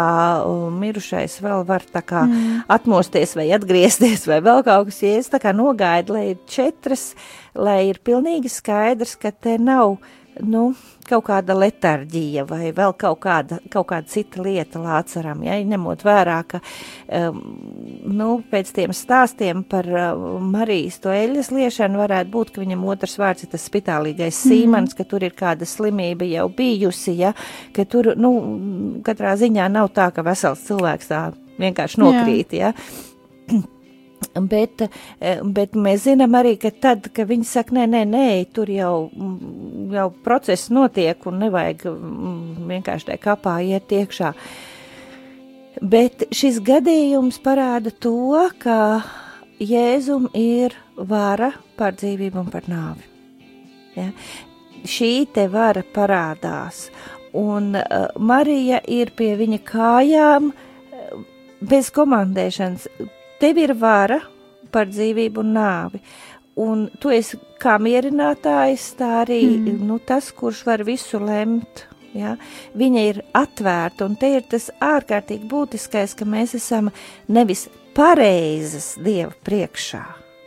mirušais 0.80 1.36
vēl 1.44 1.66
var 1.68 1.84
tā 1.84 2.00
kā 2.00 2.24
mm. 2.30 2.64
atmosties 2.72 3.36
vai 3.36 3.50
atgriezties 3.58 4.24
vai 4.32 4.40
vēl 4.46 4.64
kaut 4.64 4.88
kas, 4.88 5.04
Jēzus 5.04 5.34
tā 5.36 5.44
kā 5.44 5.52
nogaida, 5.58 6.16
lai 6.16 6.26
ir 6.30 6.40
četras, 6.48 7.10
lai 7.60 7.90
ir 7.90 8.00
pilnīgi 8.00 8.48
skaidrs, 8.56 9.18
ka 9.20 9.36
te 9.36 9.60
nav, 9.60 9.98
nu, 10.42 10.72
kaut 11.08 11.26
kāda 11.28 11.56
letarģija 11.58 12.46
vai 12.50 12.72
vēl 12.76 12.94
kaut 13.00 13.20
kāda, 13.24 13.60
kaut 13.72 13.90
kāda 13.90 14.08
cita 14.12 14.42
lieta 14.44 14.80
lācaram, 14.82 15.44
ja, 15.46 15.58
ņemot 15.68 16.06
vērā, 16.08 16.38
ka, 16.48 16.62
um, 17.20 17.42
nu, 18.08 18.30
pēc 18.52 18.72
tiem 18.76 18.96
stāstiem 18.96 19.66
par 19.68 19.90
uh, 19.92 20.40
Marijas 20.44 21.02
to 21.04 21.14
eļas 21.14 21.52
liešanu 21.56 22.02
varētu 22.02 22.34
būt, 22.34 22.54
ka 22.56 22.64
viņam 22.64 22.88
otrs 22.94 23.18
vārds 23.22 23.46
ir 23.46 23.52
tas 23.54 23.68
spitālīgais 23.68 24.34
mm. 24.38 24.54
sīmans, 24.54 24.96
ka 24.98 25.08
tur 25.08 25.26
ir 25.28 25.36
kāda 25.38 25.68
slimība 25.68 26.28
jau 26.30 26.48
bijusi, 26.56 27.18
ja, 27.22 27.36
ka 27.76 27.86
tur, 27.90 28.14
nu, 28.20 28.34
katrā 29.06 29.36
ziņā 29.40 29.68
nav 29.74 29.92
tā, 29.96 30.12
ka 30.16 30.26
vesels 30.26 30.64
cilvēks 30.70 31.12
tā 31.12 31.28
vienkārši 31.62 32.02
nokrīt, 32.02 32.58
Jā. 32.58 32.72
ja. 32.72 33.62
Bet, 34.32 34.82
eh, 35.20 35.42
bet 35.44 35.74
mēs 35.76 36.06
zinām 36.06 36.36
arī, 36.40 36.54
ka 36.62 36.72
tad, 36.72 37.10
kad 37.14 37.28
viņi 37.28 37.46
saka, 37.48 37.76
nē, 37.76 37.88
nē, 37.90 38.04
nē, 38.08 38.28
tur 38.54 38.70
jau, 38.72 39.10
mm, 39.12 39.92
jau 39.92 40.08
process 40.24 40.70
notiek 40.70 41.26
un 41.28 41.42
nevajag 41.42 41.84
mm, 41.90 42.68
vienkārši 42.70 43.10
tā 43.10 43.18
kapā 43.20 43.58
iet 43.66 43.92
iekšā. 43.92 44.32
Bet 45.82 46.28
šis 46.32 46.62
gadījums 46.64 47.42
parāda 47.44 47.92
to, 47.92 48.38
ka 48.62 49.04
Jēzum 49.62 50.30
ir 50.34 50.74
vara 50.96 51.52
par 51.78 51.94
dzīvību 51.94 52.40
un 52.42 52.50
par 52.54 52.70
nāvi. 52.72 53.06
Ja? 53.96 54.08
Šī 54.88 55.28
te 55.34 55.48
vara 55.52 55.84
parādās, 55.84 56.88
un 57.38 57.76
uh, 57.78 58.08
Marija 58.18 58.80
ir 58.90 59.12
pie 59.18 59.36
viņa 59.38 59.60
kājām 59.68 60.50
uh, 60.50 61.26
bez 61.62 61.92
komandēšanas 61.94 62.88
Tev 63.42 63.58
ir 63.58 63.72
vara 63.74 64.20
par 64.70 64.86
dzīvību 64.92 65.42
un 65.42 65.56
nāvi. 65.56 66.02
Un 66.62 66.84
tu 67.02 67.10
esi 67.10 67.40
kā 67.62 67.78
mierinātājs, 67.82 68.92
tā 69.00 69.08
arī 69.24 69.40
mm. 69.48 69.80
nu, 69.88 69.98
tas, 70.06 70.28
kurš 70.36 70.62
var 70.68 70.84
visu 70.86 71.18
lemt. 71.18 71.88
Ja? 72.14 72.36
Viņa 72.78 73.06
ir 73.08 73.22
atvērta, 73.38 74.06
un 74.06 74.18
te 74.20 74.30
ir 74.36 74.46
tas 74.52 74.70
ārkārtīgi 74.84 75.50
būtiskais, 75.50 76.14
ka 76.20 76.28
mēs 76.28 76.54
esam 76.60 76.92
nevis 77.32 77.66
pareizas 77.98 78.94
Dieva 79.02 79.34
priekšā. 79.48 80.04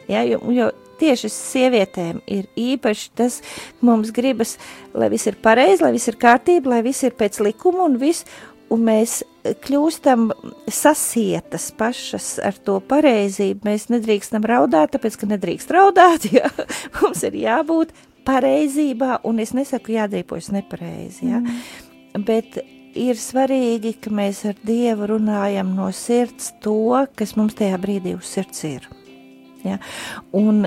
Ja? 0.07 0.23
Jo, 0.23 0.39
jo 0.55 0.71
tieši 1.01 1.33
sievietēm 1.35 2.23
ir 2.31 2.47
īpaši 2.55 3.11
tas, 3.19 3.41
ka 3.43 3.91
mums 3.91 4.13
gribas, 4.15 4.55
lai 4.95 5.11
viss 5.13 5.27
ir 5.27 5.41
pareizi, 5.43 5.83
lai 5.83 5.95
viss 5.97 6.13
ir 6.13 6.21
kārtība, 6.21 6.77
lai 6.77 6.83
viss 6.87 7.03
ir 7.03 7.17
pēc 7.19 7.41
likuma 7.43 7.89
un 7.89 7.99
viss, 7.99 8.29
un 8.73 8.85
mēs 8.87 9.23
kļūstam 9.65 10.31
sasietas 10.73 11.69
pašas 11.77 12.35
ar 12.45 12.57
to 12.65 12.79
pareizību. 12.89 13.67
Mēs 13.69 13.89
nedrīkstam 13.93 14.47
raudāt, 14.49 14.95
tāpēc, 14.95 15.19
ka 15.21 15.29
nedrīkst 15.35 15.75
raudāt, 15.75 16.29
ja? 16.37 16.51
mums 17.01 17.25
ir 17.27 17.37
jābūt 17.45 17.95
pareizībā, 18.25 19.19
un 19.29 19.43
es 19.45 19.53
nesaku 19.57 19.99
jādrīpojas 19.99 20.51
nepareizi, 20.55 21.29
ja? 21.29 21.43
mm. 21.43 22.25
bet 22.25 22.59
ir 22.97 23.19
svarīgi, 23.21 23.97
ka 24.01 24.13
mēs 24.15 24.45
ar 24.49 24.59
Dievu 24.65 25.11
runājam 25.15 25.75
no 25.77 25.91
sirds 25.93 26.53
to, 26.65 27.05
kas 27.19 27.35
mums 27.37 27.57
tajā 27.59 27.79
brīdī 27.83 28.15
uz 28.17 28.31
sirds 28.31 28.65
ir. 28.69 28.89
Ja? 29.65 29.81
Un 30.37 30.65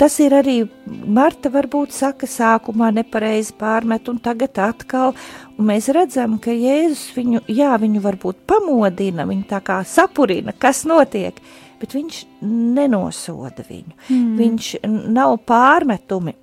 Tas 0.00 0.14
ir 0.24 0.32
arī 0.32 0.62
Marta 0.88 1.50
varbūt 1.52 1.92
saka 1.92 2.24
sākumā 2.24 2.88
nepareizi 2.96 3.52
pārmet 3.60 4.08
un 4.08 4.16
tagad 4.24 4.56
atkal, 4.64 5.12
un 5.58 5.68
mēs 5.68 5.90
redzam, 5.92 6.38
ka 6.40 6.54
Jēzus 6.56 7.10
viņu, 7.18 7.42
jā, 7.52 7.74
viņu 7.82 8.00
varbūt 8.06 8.40
pamodina, 8.48 9.26
viņu 9.28 9.44
tā 9.50 9.60
kā 9.64 9.82
sapurina, 9.84 10.56
kas 10.56 10.86
notiek, 10.88 11.36
bet 11.82 11.96
viņš 11.98 12.22
nenosoda 12.48 13.66
viņu. 13.68 13.92
Mm. 14.08 14.32
Viņš 14.40 14.72
nav 15.12 15.36
pārmetumi. 15.44 16.38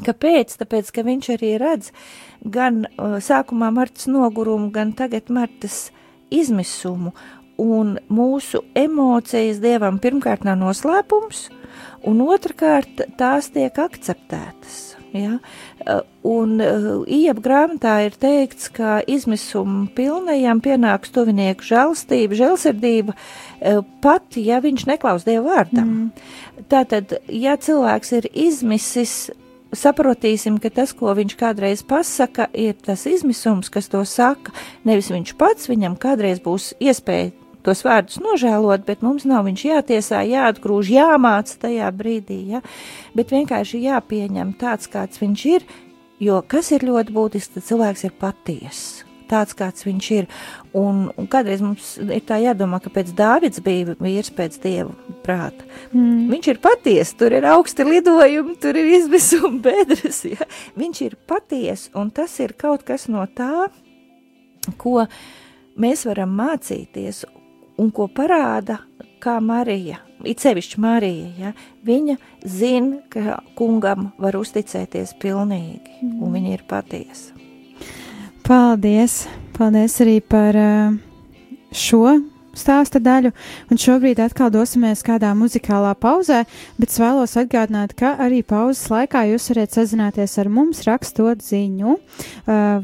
Kāpēc? 0.00 0.56
Tāpēc, 0.56 0.88
ka 0.96 1.04
viņš 1.04 1.32
arī 1.34 1.54
redz 1.60 1.92
gan 2.40 2.86
uh, 2.86 3.18
sākumā 3.20 3.68
Martas 3.76 4.08
nogurumu, 4.08 4.70
gan 4.72 4.94
tagad 4.96 5.28
Martas 5.28 5.90
izmisumu, 6.32 7.12
un 7.60 7.98
mūsu 8.08 8.64
emocijas 8.72 9.60
Dievam 9.60 10.00
pirmkārt 10.00 10.48
nav 10.48 10.56
noslēpums, 10.64 11.50
un 12.08 12.24
otrkārt 12.24 13.04
tās 13.18 13.50
tiek 13.54 13.78
akceptētas. 13.78 14.80
Ja? 15.12 15.36
Un 16.24 16.56
uh, 16.62 17.02
Ieba 17.04 17.42
grāmatā 17.44 17.98
ir 18.06 18.16
teikts, 18.20 18.70
ka 18.72 19.00
izmisuma 19.08 19.84
pilnajam 19.96 20.62
pienāks 20.64 21.12
tuvinieku 21.12 21.66
žēlstība, 21.68 22.38
žēlsirdība, 22.38 23.16
uh, 23.16 23.82
pat 24.04 24.38
ja 24.40 24.62
viņš 24.64 24.86
neklaus 24.88 25.26
Dievu 25.28 25.50
vārdam. 25.50 25.92
Mm. 25.92 26.64
Tātad, 26.72 27.18
ja 27.28 27.58
cilvēks 27.60 28.14
ir 28.22 28.30
izmisis, 28.32 29.16
saprotīsim, 29.76 30.56
ka 30.62 30.72
tas, 30.72 30.94
ko 30.96 31.12
viņš 31.18 31.36
kādreiz 31.40 31.84
pasaka, 31.84 32.48
ir 32.56 32.78
tas 32.80 33.04
izmisums, 33.10 33.72
kas 33.72 33.92
to 33.92 34.04
saka, 34.08 34.54
nevis 34.88 35.12
viņš 35.12 35.36
pats, 35.40 35.68
viņam 35.72 35.98
kādreiz 36.00 36.40
būs 36.44 36.72
iespēja 36.80 37.32
tos 37.66 37.84
vārdus 37.86 38.20
nožēlot, 38.22 38.86
bet 38.88 39.04
mums 39.04 39.26
nav 39.28 39.46
viņš 39.48 39.64
jātiesā, 39.68 40.24
jāatgrūž, 40.28 40.90
jāmāca 40.96 41.60
tajā 41.66 41.92
brīdī, 41.96 42.40
ja? 42.56 42.62
bet 43.16 43.32
vienkārši 43.34 43.84
jāpieņem 43.86 44.56
tāds, 44.60 44.90
kāds 44.92 45.22
viņš 45.22 45.46
ir, 45.54 45.64
jo 46.22 46.42
kas 46.48 46.72
ir 46.74 46.86
ļoti 46.88 47.14
būtiski, 47.14 47.58
tad 47.58 47.68
cilvēks 47.70 48.06
ir 48.08 48.20
patiess. 48.20 49.02
Tāds, 49.32 49.54
kāds 49.56 49.86
viņš 49.86 50.06
ir. 50.12 50.26
Un, 50.76 51.06
un 51.16 51.28
kādreiz 51.30 51.62
mums 51.64 51.94
ir 52.02 52.20
tā 52.28 52.36
jādomā, 52.42 52.82
ka 52.84 52.90
pēc 52.92 53.14
Dāvidas 53.16 53.62
bija 53.64 53.94
vīrs 53.96 54.28
pēc 54.36 54.58
dieva 54.60 54.92
prāta. 55.24 55.64
Mm. 55.94 56.26
Viņš 56.28 56.48
ir 56.52 56.60
patiesa, 56.60 57.16
tur 57.22 57.36
ir 57.38 57.46
augsti 57.48 57.86
lidojumi, 57.88 58.58
tur 58.60 58.76
ir 58.76 58.90
izmisuma 58.98 59.54
bedres. 59.64 60.20
Ja? 60.28 60.48
Viņš 60.76 61.00
ir 61.06 61.16
patiesa, 61.30 61.94
un 62.02 62.12
tas 62.12 62.34
ir 62.44 62.52
kaut 62.60 62.84
kas 62.84 63.08
no 63.08 63.24
tā, 63.24 63.70
ko 64.76 65.06
mēs 65.80 66.04
varam 66.10 66.36
mācīties 66.36 67.24
un 67.82 67.90
ko 67.94 68.08
parāda, 68.12 68.78
kā 69.22 69.36
Marija, 69.42 70.00
it 70.26 70.42
sevišķi 70.42 70.80
Marija, 70.82 71.28
ja, 71.38 71.52
viņa 71.86 72.16
zina, 72.46 73.02
ka 73.12 73.38
kungam 73.58 74.10
var 74.22 74.38
uzticēties 74.38 75.16
pilnīgi, 75.22 75.98
mm. 76.00 76.18
un 76.22 76.36
viņa 76.36 76.52
ir 76.56 76.66
patiesa. 76.68 77.38
Paldies! 78.46 79.24
Paldies 79.54 79.98
arī 80.02 80.16
par 80.24 80.56
uh, 80.58 80.94
šo 81.76 82.16
stāsta 82.56 83.00
daļu, 83.00 83.30
un 83.72 83.80
šobrīd 83.80 84.20
atkal 84.20 84.50
dosimies 84.52 85.04
kādā 85.06 85.30
muzikālā 85.36 85.92
pauzē, 86.00 86.42
bet 86.80 86.90
es 86.92 86.98
vēlos 87.00 87.36
atgādināt, 87.40 87.94
ka 87.96 88.14
arī 88.20 88.42
pauzes 88.44 88.90
laikā 88.92 89.24
jūs 89.30 89.48
varat 89.52 89.78
sazināties 89.78 90.36
ar 90.42 90.50
mums, 90.52 90.82
rakstot 90.88 91.44
ziņu 91.44 91.94
uh, 91.94 92.02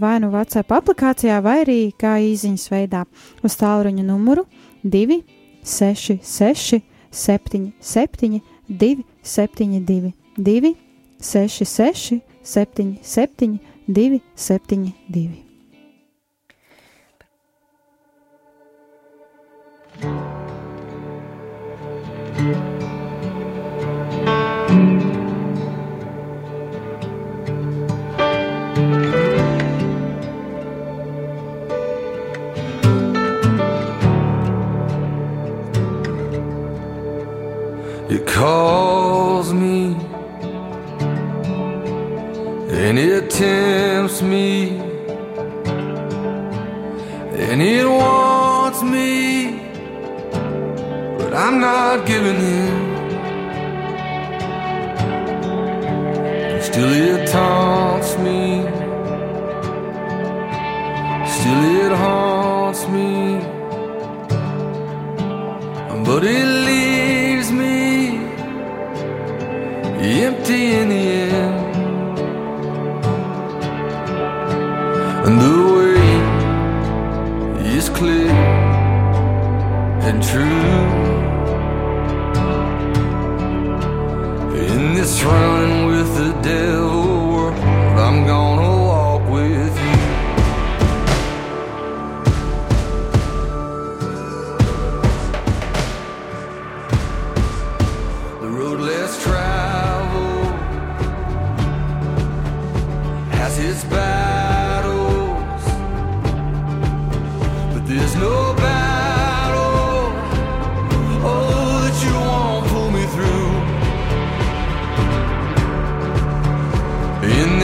vai 0.01 0.17
nu 0.23 0.31
WhatsApp 0.33 0.73
aplikācijā, 0.79 1.43
vai 1.45 1.59
arī 1.65 1.81
kā 1.99 2.17
īziņas 2.31 2.71
veidā 2.73 3.05
uz 3.45 3.59
tālruņa 3.61 4.07
numuru 4.07 4.47
2, 4.83 5.25
6, 5.63 6.19
6, 6.23 6.83
7, 7.11 7.73
7, 7.81 8.43
2, 8.69 9.05
7, 9.23 9.85
2, 9.85 10.13
2, 10.37 10.77
6, 11.21 11.65
6, 11.65 12.21
7, 12.43 12.99
7, 13.03 13.61
2, 13.87 14.21
7, 14.35 14.95
2. 15.11 15.49
It 22.41 22.78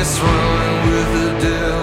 It's 0.07 0.21
running 0.21 0.93
with 0.93 1.13
the 1.15 1.41
dead. 1.41 1.74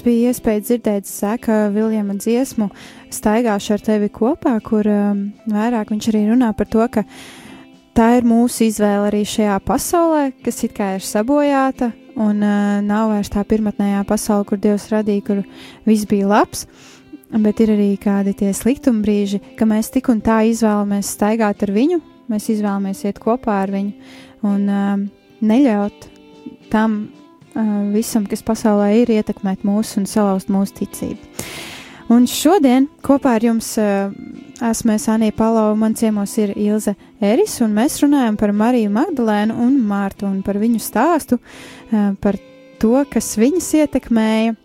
Mums 0.00 0.06
bija 0.06 0.30
iespēja 0.30 0.60
dzirdēt 0.64 1.04
Zeka 1.04 1.68
Viljama 1.74 2.14
dziesmu, 2.16 2.70
staigāšu 3.12 3.74
ar 3.74 3.82
tevi 3.84 4.08
kopā, 4.08 4.54
kur 4.64 4.86
um, 4.88 5.26
vairāk 5.44 5.90
viņš 5.92 6.08
arī 6.08 6.22
runā 6.30 6.54
par 6.56 6.68
to, 6.72 6.86
ka 6.88 7.02
tā 7.92 8.06
ir 8.16 8.24
mūsu 8.24 8.64
izvēle 8.64 9.10
arī 9.10 9.26
šajā 9.28 9.58
pasaulē, 9.60 10.30
kas 10.40 10.62
it 10.64 10.72
kā 10.72 10.94
ir 10.96 11.04
sabojāta, 11.04 11.90
un 12.16 12.40
uh, 12.40 12.80
nav 12.80 13.10
vairs 13.12 13.28
tā 13.28 13.44
pirmotnējā 13.44 14.00
pasaule, 14.08 14.48
kur 14.48 14.62
Dievs 14.62 14.88
radīja, 14.88 15.26
kur 15.26 15.44
viss 15.84 16.08
bija 16.08 16.30
labs, 16.32 16.64
bet 17.28 17.60
ir 17.60 17.74
arī 17.76 17.92
kādi 18.00 18.32
tie 18.40 18.54
sliktuma 18.56 19.04
brīži, 19.04 19.42
ka 19.58 19.68
mēs 19.68 19.92
tik 19.92 20.08
un 20.08 20.24
tā 20.24 20.40
izvēlamies 20.48 21.12
staigāt 21.12 21.66
ar 21.66 21.76
viņu, 21.76 22.00
mēs 22.32 22.48
izvēlamies 22.56 23.04
iet 23.04 23.20
kopā 23.20 23.60
ar 23.66 23.76
viņu 23.76 24.48
un 24.48 24.64
um, 24.64 25.08
neļaut 25.44 26.08
tam 26.72 27.02
visam, 27.94 28.26
kas 28.30 28.44
pasaulē 28.46 28.92
ir, 29.00 29.10
ietekmēt 29.10 29.64
mūsu 29.66 30.00
un 30.02 30.08
salauzt 30.10 30.50
mūsu 30.52 30.80
ticību. 30.82 31.44
Un 32.10 32.24
šodien 32.26 32.88
kopā 33.06 33.36
ar 33.38 33.44
jums 33.46 33.68
uh, 33.78 34.10
esmu 34.66 34.96
Anija 35.12 35.34
Palau, 35.36 35.76
man 35.78 35.94
ciemos 35.94 36.32
ir 36.42 36.56
Ilze 36.58 36.96
Eris, 37.22 37.60
un 37.62 37.76
mēs 37.76 38.00
runājam 38.02 38.38
par 38.38 38.50
Mariju 38.50 38.90
Magdalēnu 38.90 39.54
un 39.54 39.76
Mārtu 39.86 40.26
un 40.26 40.40
par 40.42 40.58
viņu 40.58 40.82
stāstu, 40.82 41.38
uh, 41.38 42.10
par 42.18 42.38
to, 42.82 42.96
kas 43.12 43.36
viņas 43.38 43.70
ietekmēja 43.84 44.56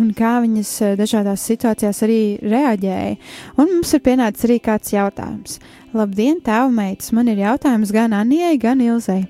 un 0.00 0.08
kā 0.16 0.38
viņas 0.40 0.70
dažādās 0.96 1.44
situācijās 1.44 2.00
arī 2.06 2.20
reaģēja. 2.40 3.18
Un 3.60 3.68
mums 3.74 3.92
ir 3.92 4.00
pienācis 4.06 4.48
arī 4.48 4.56
kāds 4.64 4.94
jautājums. 4.94 5.58
Labdien, 5.92 6.40
tēva 6.40 6.70
meitas! 6.72 7.12
Man 7.12 7.28
ir 7.28 7.42
jautājums 7.44 7.92
gan 7.92 8.16
Anijai, 8.16 8.56
gan 8.56 8.80
Ilzei. 8.80 9.26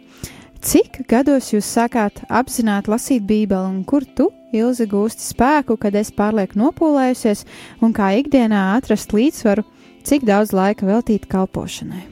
Cik 0.62 1.00
gados 1.10 1.48
jūs 1.50 1.66
sākāt 1.66 2.20
apzināti 2.30 2.92
lasīt 2.92 3.24
Bībeli, 3.26 3.66
un 3.66 3.80
kur 3.82 4.04
tu, 4.06 4.28
Ilze, 4.54 4.84
gūsti 4.86 5.24
spēku, 5.32 5.74
kad 5.80 5.96
es 5.98 6.12
pārlieku 6.14 6.60
nopūlējusies, 6.60 7.42
un 7.82 7.90
kā 7.96 8.12
ikdienā 8.20 8.60
atrast 8.76 9.10
līdzsvaru, 9.16 9.64
cik 10.06 10.22
daudz 10.28 10.52
laika 10.54 10.86
veltīt 10.86 11.26
kalpošanai? 11.32 12.04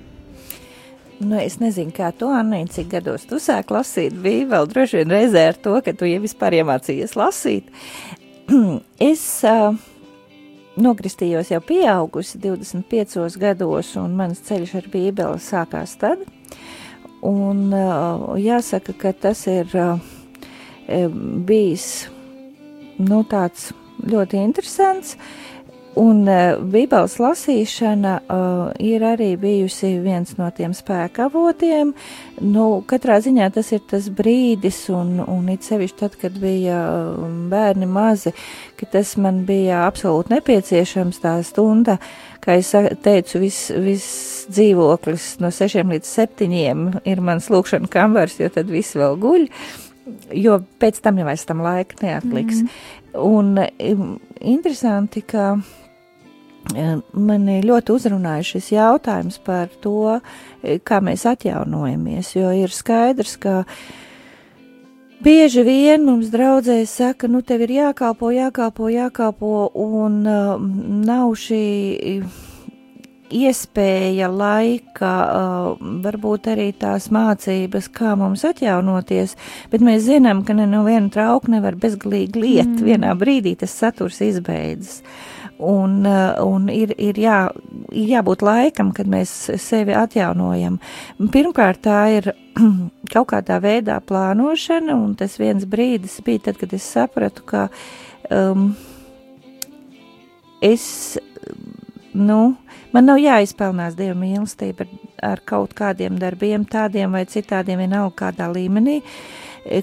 Nu, 1.20 1.36
es 1.38 1.60
nezinu, 1.62 1.94
kā 1.94 2.08
tu, 2.16 2.26
Anna, 2.34 2.58
cik 2.66 2.88
gados 2.96 3.28
tu 3.30 3.38
sāki 3.38 3.76
lasīt 3.76 4.18
Bībeli. 4.18 4.72
Droši 4.72 4.98
vien 4.98 5.14
reizē 5.14 5.46
ar 5.52 5.62
to, 5.62 5.76
ka 5.86 5.94
tu 5.94 6.10
jau 6.10 6.18
vispār 6.24 6.58
iemācījies 6.58 7.14
lasīt. 7.20 7.70
es 9.12 9.24
uh, 9.46 9.78
nokristījos 10.80 11.54
jau 11.54 11.62
pieaugusi 11.70 12.42
25 12.42 13.38
gados, 13.46 13.94
un 14.00 14.18
mans 14.18 14.42
ceļš 14.50 14.74
ar 14.82 14.90
Bībeli 14.90 15.46
sākās 15.46 15.94
tad. 16.02 16.26
Un 17.26 17.68
uh, 17.76 18.32
jāsaka, 18.40 18.94
ka 18.96 19.12
tas 19.12 19.44
ir 19.50 19.68
uh, 19.76 19.98
bijis 21.46 22.08
nu, 23.00 23.22
tāds 23.28 23.70
ļoti 24.00 24.40
interesants. 24.40 25.16
Un 25.98 26.22
uh, 26.30 26.60
Bībeles 26.70 27.16
lasīšana 27.18 28.12
uh, 28.22 28.58
ir 28.78 29.02
arī 29.02 29.32
bijusi 29.40 29.96
viens 30.04 30.36
no 30.38 30.46
tiem 30.54 30.70
spēkavotiem. 30.76 31.90
Nu, 32.46 32.66
katrā 32.86 33.16
ziņā 33.24 33.48
tas 33.56 33.72
ir 33.74 33.82
tas 33.90 34.06
brīdis, 34.14 34.84
un, 34.94 35.18
un 35.24 35.48
it 35.50 35.66
sevišķi 35.66 35.98
tad, 35.98 36.14
kad 36.20 36.36
bija 36.38 36.78
bērni 37.50 37.88
mazi, 37.90 38.30
ka 38.78 38.86
tas 38.94 39.16
man 39.18 39.42
bija 39.48 39.82
absolūti 39.88 40.36
nepieciešams 40.36 41.18
tā 41.24 41.34
stunda, 41.46 41.98
kā 42.40 42.60
es 42.60 42.70
teicu, 43.02 43.42
viss 43.42 43.74
vis 43.74 44.06
dzīvoklis 44.54 45.40
no 45.42 45.50
sešiem 45.50 45.90
līdz 45.96 46.14
septiņiem 46.14 46.86
ir 47.10 47.24
mans 47.24 47.50
lūkšana 47.50 47.90
kambars, 47.90 48.38
jo 48.38 48.48
tad 48.54 48.70
viss 48.70 48.94
vēl 48.94 49.18
guļ, 49.20 49.50
jo 50.38 50.62
pēc 50.80 51.02
tam 51.02 51.18
jau 51.18 51.26
vairs 51.28 51.44
tam 51.50 51.66
laika 51.66 51.98
neatliks. 52.06 52.62
Mm 52.62 52.66
-hmm. 52.66 52.96
Un 53.18 53.58
interesanti, 54.40 55.20
ka 55.20 55.58
Mani 56.70 57.60
ļoti 57.64 57.94
uzrunāja 57.96 58.44
šis 58.46 58.68
jautājums 58.74 59.40
par 59.42 59.70
to, 59.82 60.20
kā 60.86 61.00
mēs 61.02 61.24
atjaunojamies, 61.26 62.34
jo 62.36 62.52
ir 62.54 62.70
skaidrs, 62.74 63.34
ka 63.40 63.62
bieži 65.24 65.64
vien 65.66 66.04
mums 66.06 66.30
draudzēs 66.30 66.92
saka, 67.00 67.30
nu 67.32 67.40
tev 67.42 67.64
ir 67.66 67.74
jākalpo, 67.78 68.30
jākalpo, 68.34 68.92
jākalpo, 68.92 69.56
un 69.74 70.22
uh, 70.28 70.62
nav 71.08 71.32
šī 71.40 71.64
iespēja, 73.40 74.28
laika, 74.30 75.10
uh, 75.24 75.90
varbūt 76.04 76.52
arī 76.52 76.70
tās 76.76 77.08
mācības, 77.14 77.90
kā 77.94 78.14
mums 78.20 78.44
atjaunoties, 78.46 79.36
bet 79.72 79.82
mēs 79.86 80.06
zinām, 80.06 80.44
ka 80.46 80.54
ne 80.54 80.68
no 80.70 80.84
viena 80.86 81.10
trauka 81.14 81.50
nevar 81.50 81.78
bezgalīgi 81.78 82.46
liet, 82.46 82.72
mm. 82.76 82.86
vienā 82.86 83.14
brīdī 83.18 83.56
tas 83.58 83.74
saturs 83.82 84.22
izbeidzas. 84.28 85.00
Uh, 85.00 85.39
Un, 85.60 86.06
eh, 86.06 86.40
un 86.40 86.68
ir, 86.72 86.94
ir, 86.96 87.18
jā, 87.20 87.38
ir 87.92 88.12
jābūt 88.14 88.40
laikam, 88.46 88.94
kad 88.96 89.08
mēs 89.10 89.32
sevi 89.60 89.92
atjaunojam. 89.92 90.78
Pirmkārt, 91.34 91.82
tā 91.84 91.98
ir 92.16 92.30
kaut 93.14 93.28
kādā 93.34 93.58
veidā 93.60 93.98
plānošana, 94.00 94.96
un 94.96 95.12
tas 95.20 95.36
viens 95.40 95.66
brīdis 95.68 96.20
bija 96.24 96.46
tad, 96.48 96.60
kad 96.62 96.72
es 96.72 96.86
sapratu, 96.88 97.44
ka 97.44 97.66
um, 98.32 98.70
es, 100.64 101.18
nu, 102.16 102.40
man 102.94 103.08
nav 103.10 103.20
jāizpelnās 103.20 103.98
Dieva 103.98 104.16
mīlestība 104.16 104.86
ar, 104.86 104.96
ar 105.34 105.44
kaut 105.44 105.76
kādiem 105.76 106.16
darbiem, 106.20 106.64
tādiem 106.64 107.12
vai 107.18 107.26
citādiem, 107.28 107.84
vienalga 107.84 108.16
kādā 108.24 108.48
līmenī, 108.54 109.02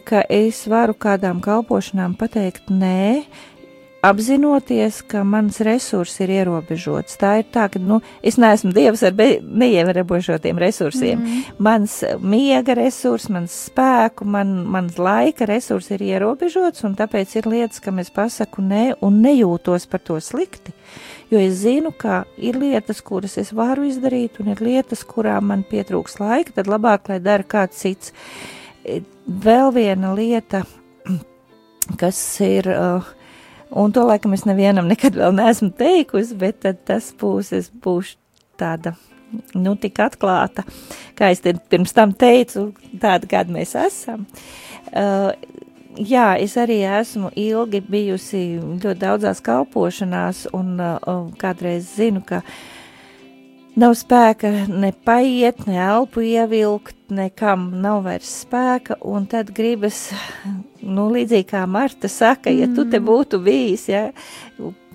ka 0.09 0.23
es 0.25 0.63
varu 0.65 0.97
kādām 0.97 1.37
kalpošanām 1.45 2.17
pateikt 2.17 2.73
nē, 2.73 3.27
apzinoties, 4.07 5.01
ka 5.09 5.23
mans 5.27 5.59
resurs 5.65 6.13
ir 6.23 6.31
ierobežots. 6.37 7.17
Tā 7.19 7.37
ir 7.41 7.47
tā, 7.53 7.67
ka 7.71 7.79
nu, 7.81 7.99
es 8.25 8.37
neesmu 8.39 8.71
dievs 8.75 9.03
ar 9.07 9.15
neierobežotiem 9.17 10.59
resursiem. 10.61 11.23
Mm. 11.23 11.57
Mans 11.67 11.97
miega 12.23 12.77
resurs, 12.77 13.27
mans 13.33 13.55
spēku, 13.67 14.27
man, 14.27 14.53
mans 14.71 14.99
laika 15.01 15.47
resurs 15.49 15.89
ir 15.95 16.05
ierobežots, 16.07 16.85
un 16.87 16.95
tāpēc 16.99 17.35
ir 17.39 17.49
lietas, 17.51 17.81
kam 17.83 17.99
es 18.03 18.11
pasaku 18.13 18.63
nē 18.63 18.85
un 19.05 19.19
nejūtos 19.25 19.89
par 19.91 20.03
to 20.07 20.19
slikti. 20.23 20.75
Jo 21.31 21.41
es 21.43 21.59
zinu, 21.65 21.91
ka 21.91 22.21
ir 22.39 22.55
lietas, 22.59 23.01
kuras 23.03 23.35
es 23.41 23.51
varu 23.55 23.89
izdarīt, 23.89 24.39
un 24.39 24.53
ir 24.53 24.63
lietas, 24.63 25.03
kurām 25.07 25.51
man 25.51 25.65
pietrūks 25.67 26.21
laika, 26.23 26.55
tad 26.55 26.71
labāk, 26.71 27.11
lai 27.11 27.19
dara 27.19 27.43
kāds 27.43 27.83
cits. 27.83 28.13
Vēl 29.27 29.73
viena 29.75 30.13
lieta, 30.15 30.63
kas 32.01 32.21
ir 32.45 32.71
uh, 32.71 33.16
Un 33.69 33.91
to 33.91 34.05
laikam 34.07 34.33
es 34.33 34.45
nevienam 34.47 34.87
nekad 34.87 35.17
vēl 35.19 35.35
neesmu 35.35 35.73
teikusi, 35.77 36.37
bet 36.39 36.63
tas 36.87 37.11
būs, 37.19 37.51
es 37.57 37.67
būšu 37.83 38.15
tāda, 38.57 38.95
nu, 39.55 39.75
tik 39.75 39.99
atklāta, 40.01 40.63
kā 41.17 41.31
es 41.33 41.43
pirms 41.43 41.93
tam 41.93 42.13
teicu, 42.15 42.71
tāda, 43.01 43.27
kāda 43.29 43.53
mēs 43.53 43.75
esam. 43.77 44.25
Uh, 44.87 45.33
jā, 45.99 46.31
es 46.39 46.55
arī 46.59 46.79
esmu 46.87 47.31
ilgi 47.35 47.83
bijusi 47.83 48.43
ļoti 48.61 48.97
daudzās 49.01 49.43
kalpošanās, 49.45 50.47
un 50.55 50.77
uh, 50.79 51.27
kādreiz 51.41 51.91
zinu, 51.97 52.23
ka 52.25 52.41
nav 53.77 53.97
spēka 53.99 54.51
ne 54.71 54.93
paiet, 55.05 55.65
ne 55.69 55.77
elpu 55.89 56.23
ievilkt, 56.25 56.97
nekam 57.13 57.69
nav 57.83 58.03
vairs 58.07 58.31
spēka, 58.45 58.99
un 59.05 59.27
tad 59.29 59.51
gribas 59.55 60.07
nu, 60.87 61.07
līdzīgi 61.13 61.49
kā 61.51 61.63
Marta 61.69 62.09
saka, 62.11 62.51
ja 62.53 62.67
tu 62.71 62.85
te 62.87 62.99
mm. 62.99 63.05
būtu 63.07 63.39
bijis, 63.43 63.87
ja, 63.91 64.07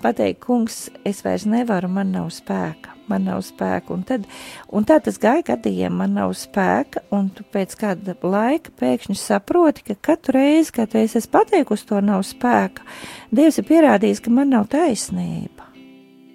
pateikt, 0.03 0.41
kungs, 0.43 0.87
es 1.07 1.21
vairs 1.25 1.45
nevaru, 1.49 1.89
man 1.91 2.11
nav 2.13 2.29
spēka, 2.33 2.95
man 3.11 3.27
nav 3.27 3.43
spēka, 3.45 3.93
un 3.95 4.03
tad, 4.07 4.25
un 4.73 4.87
tā 4.87 4.99
tas 5.03 5.19
gāja 5.21 5.45
gadījiem, 5.53 5.95
man 6.01 6.15
nav 6.17 6.33
spēka, 6.37 7.05
un 7.15 7.29
tu 7.33 7.45
pēc 7.53 7.75
kāda 7.79 8.17
laika 8.23 8.73
pēkšņi 8.79 9.17
saproti, 9.19 9.85
ka 9.89 9.97
katru 10.11 10.37
reizi, 10.39 10.73
kad 10.79 10.95
es 10.99 11.17
esmu 11.19 11.37
pateikusi 11.37 11.89
to 11.91 12.01
nav 12.03 12.25
spēka, 12.27 12.85
Dievs 13.33 13.57
ir 13.57 13.69
pierādījis, 13.69 14.21
ka 14.21 14.33
man 14.33 14.51
nav 14.53 14.67
taisnība. 14.69 15.69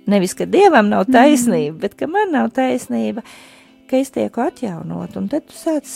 Nevis, 0.09 0.33
ka 0.35 0.49
Dievam 0.49 0.89
nav 0.91 1.05
mm. 1.05 1.15
taisnība, 1.15 1.75
mm. 1.75 1.81
bet 1.85 1.99
ka 1.99 2.09
man 2.11 2.33
nav 2.35 2.51
taisnība, 2.57 3.23
ka 3.89 4.01
es 4.01 4.13
tieku 4.15 4.43
atjaunot, 4.45 5.17
un 5.21 5.29
tad 5.33 5.47
tu 5.49 5.57
sāc 5.57 5.89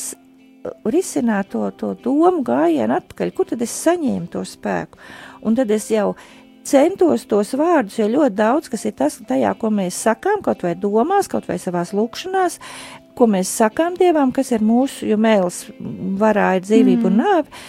risināt 0.84 1.52
to, 1.52 1.64
to 1.78 1.92
domu 2.04 2.42
gājienu 2.46 2.96
atpakaļ, 2.98 3.32
kur 3.34 3.48
tad 3.50 3.62
es 3.64 3.74
saņēmu 3.84 4.30
to 4.32 4.44
spēku. 4.46 5.00
Un 5.42 5.58
tad 5.58 5.70
es 5.74 5.88
jau 5.90 6.12
centos 6.66 7.26
tos 7.26 7.52
vārdus, 7.58 7.98
jo 7.98 8.08
ļoti 8.10 8.38
daudz 8.38 8.70
kas 8.70 8.86
ir 8.86 8.96
tas, 8.98 9.18
tajā, 9.28 9.52
ko 9.58 9.72
mēs 9.74 9.98
sakām, 10.06 10.42
kaut 10.46 10.62
vai 10.62 10.76
domās, 10.78 11.30
kaut 11.30 11.48
vai 11.50 11.58
savās 11.62 11.92
lūkšanās, 11.96 12.58
ko 13.18 13.28
mēs 13.28 13.50
sakām 13.50 13.98
Dievam, 13.98 14.32
kas 14.34 14.52
ir 14.54 14.64
mūsu, 14.64 15.06
jo 15.10 15.18
mēls 15.20 15.64
varā 16.20 16.56
ir 16.58 16.66
dzīvība 16.66 17.08
mm. 17.08 17.10
un 17.10 17.22
nāve. 17.24 17.62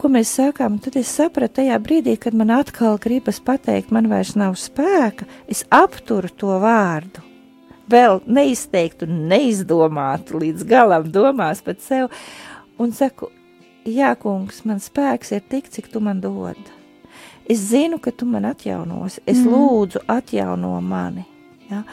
Ko 0.00 0.08
mēs 0.08 0.30
sakām, 0.38 0.78
tad 0.80 0.94
es 0.96 1.10
sapratu 1.12 1.58
tajā 1.60 1.76
brīdī, 1.84 2.16
kad 2.16 2.32
man 2.32 2.54
atkal 2.56 2.96
gribas 3.02 3.36
pateikt, 3.44 3.92
man 3.92 4.08
vairs 4.08 4.32
nav 4.32 4.56
spēka, 4.56 5.28
es 5.44 5.66
apturu 5.68 6.32
to 6.40 6.56
vārdu 6.62 7.29
vēl 7.90 8.20
neizteiktu, 8.26 9.08
neizdomātu 9.08 10.40
līdz 10.40 10.66
galam 10.68 11.08
domās 11.12 11.62
pat 11.64 11.82
sev, 11.84 12.10
un 12.80 12.94
saku, 12.96 13.30
jā, 13.88 14.12
kungs, 14.20 14.62
man 14.68 14.82
spēks 14.82 15.34
ir 15.36 15.44
tik, 15.50 15.70
cik 15.72 15.90
tu 15.92 16.02
man 16.04 16.22
dod. 16.22 16.60
Es 17.50 17.66
zinu, 17.72 17.98
ka 17.98 18.12
tu 18.14 18.28
man 18.30 18.46
atjaunos, 18.46 19.18
es 19.26 19.42
mm. 19.42 19.50
lūdzu 19.50 20.04
atjauno 20.10 20.76
mani. 20.84 21.26
Ja? 21.70 21.84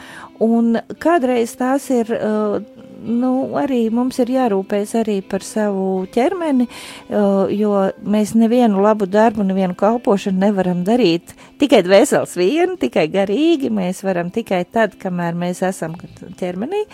Un 0.42 0.76
kādreiz 0.98 1.54
tās 1.58 1.86
ir, 1.94 2.10
uh, 2.14 2.58
nu, 3.04 3.30
arī 3.58 3.84
mums 3.94 4.18
ir 4.22 4.32
jārūpējas 4.34 4.96
arī 5.02 5.18
par 5.22 5.44
savu 5.46 6.06
ķermeni, 6.14 6.66
uh, 6.66 7.46
jo 7.54 7.86
mēs 8.02 8.34
nevienu 8.38 8.82
labu 8.82 9.06
darbu, 9.10 9.46
nevienu 9.46 9.78
kalpošanu 9.78 10.42
nevaram 10.42 10.82
darīt 10.86 11.36
tikai 11.62 11.84
dvēseles 11.86 12.34
vienu, 12.38 12.76
tikai 12.80 13.06
garīgi, 13.12 13.70
mēs 13.74 14.02
varam 14.06 14.32
tikai 14.34 14.64
tad, 14.66 14.98
kamēr 15.00 15.38
mēs 15.38 15.62
esam 15.66 15.96
ķermenī. 16.38 16.84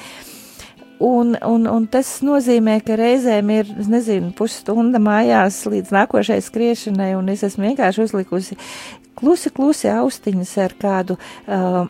Un, 1.04 1.34
un, 1.42 1.66
un 1.66 1.86
tas 1.90 2.20
nozīmē, 2.24 2.78
ka 2.86 2.94
reizēm 2.96 3.50
ir, 3.50 3.72
es 3.82 3.88
nezinu, 3.90 4.30
pusstunda 4.38 5.00
mājās 5.02 5.64
līdz 5.66 5.90
nākošai 5.92 6.38
skriešanai, 6.44 7.10
un 7.18 7.32
es 7.32 7.42
esmu 7.48 7.66
vienkārši 7.66 8.04
uzlikusi 8.06 8.56
klusi, 9.18 9.50
klusi 9.54 9.90
austiņas 9.90 10.54
ar 10.64 10.74
kādu 10.80 11.18
uh, 11.18 11.84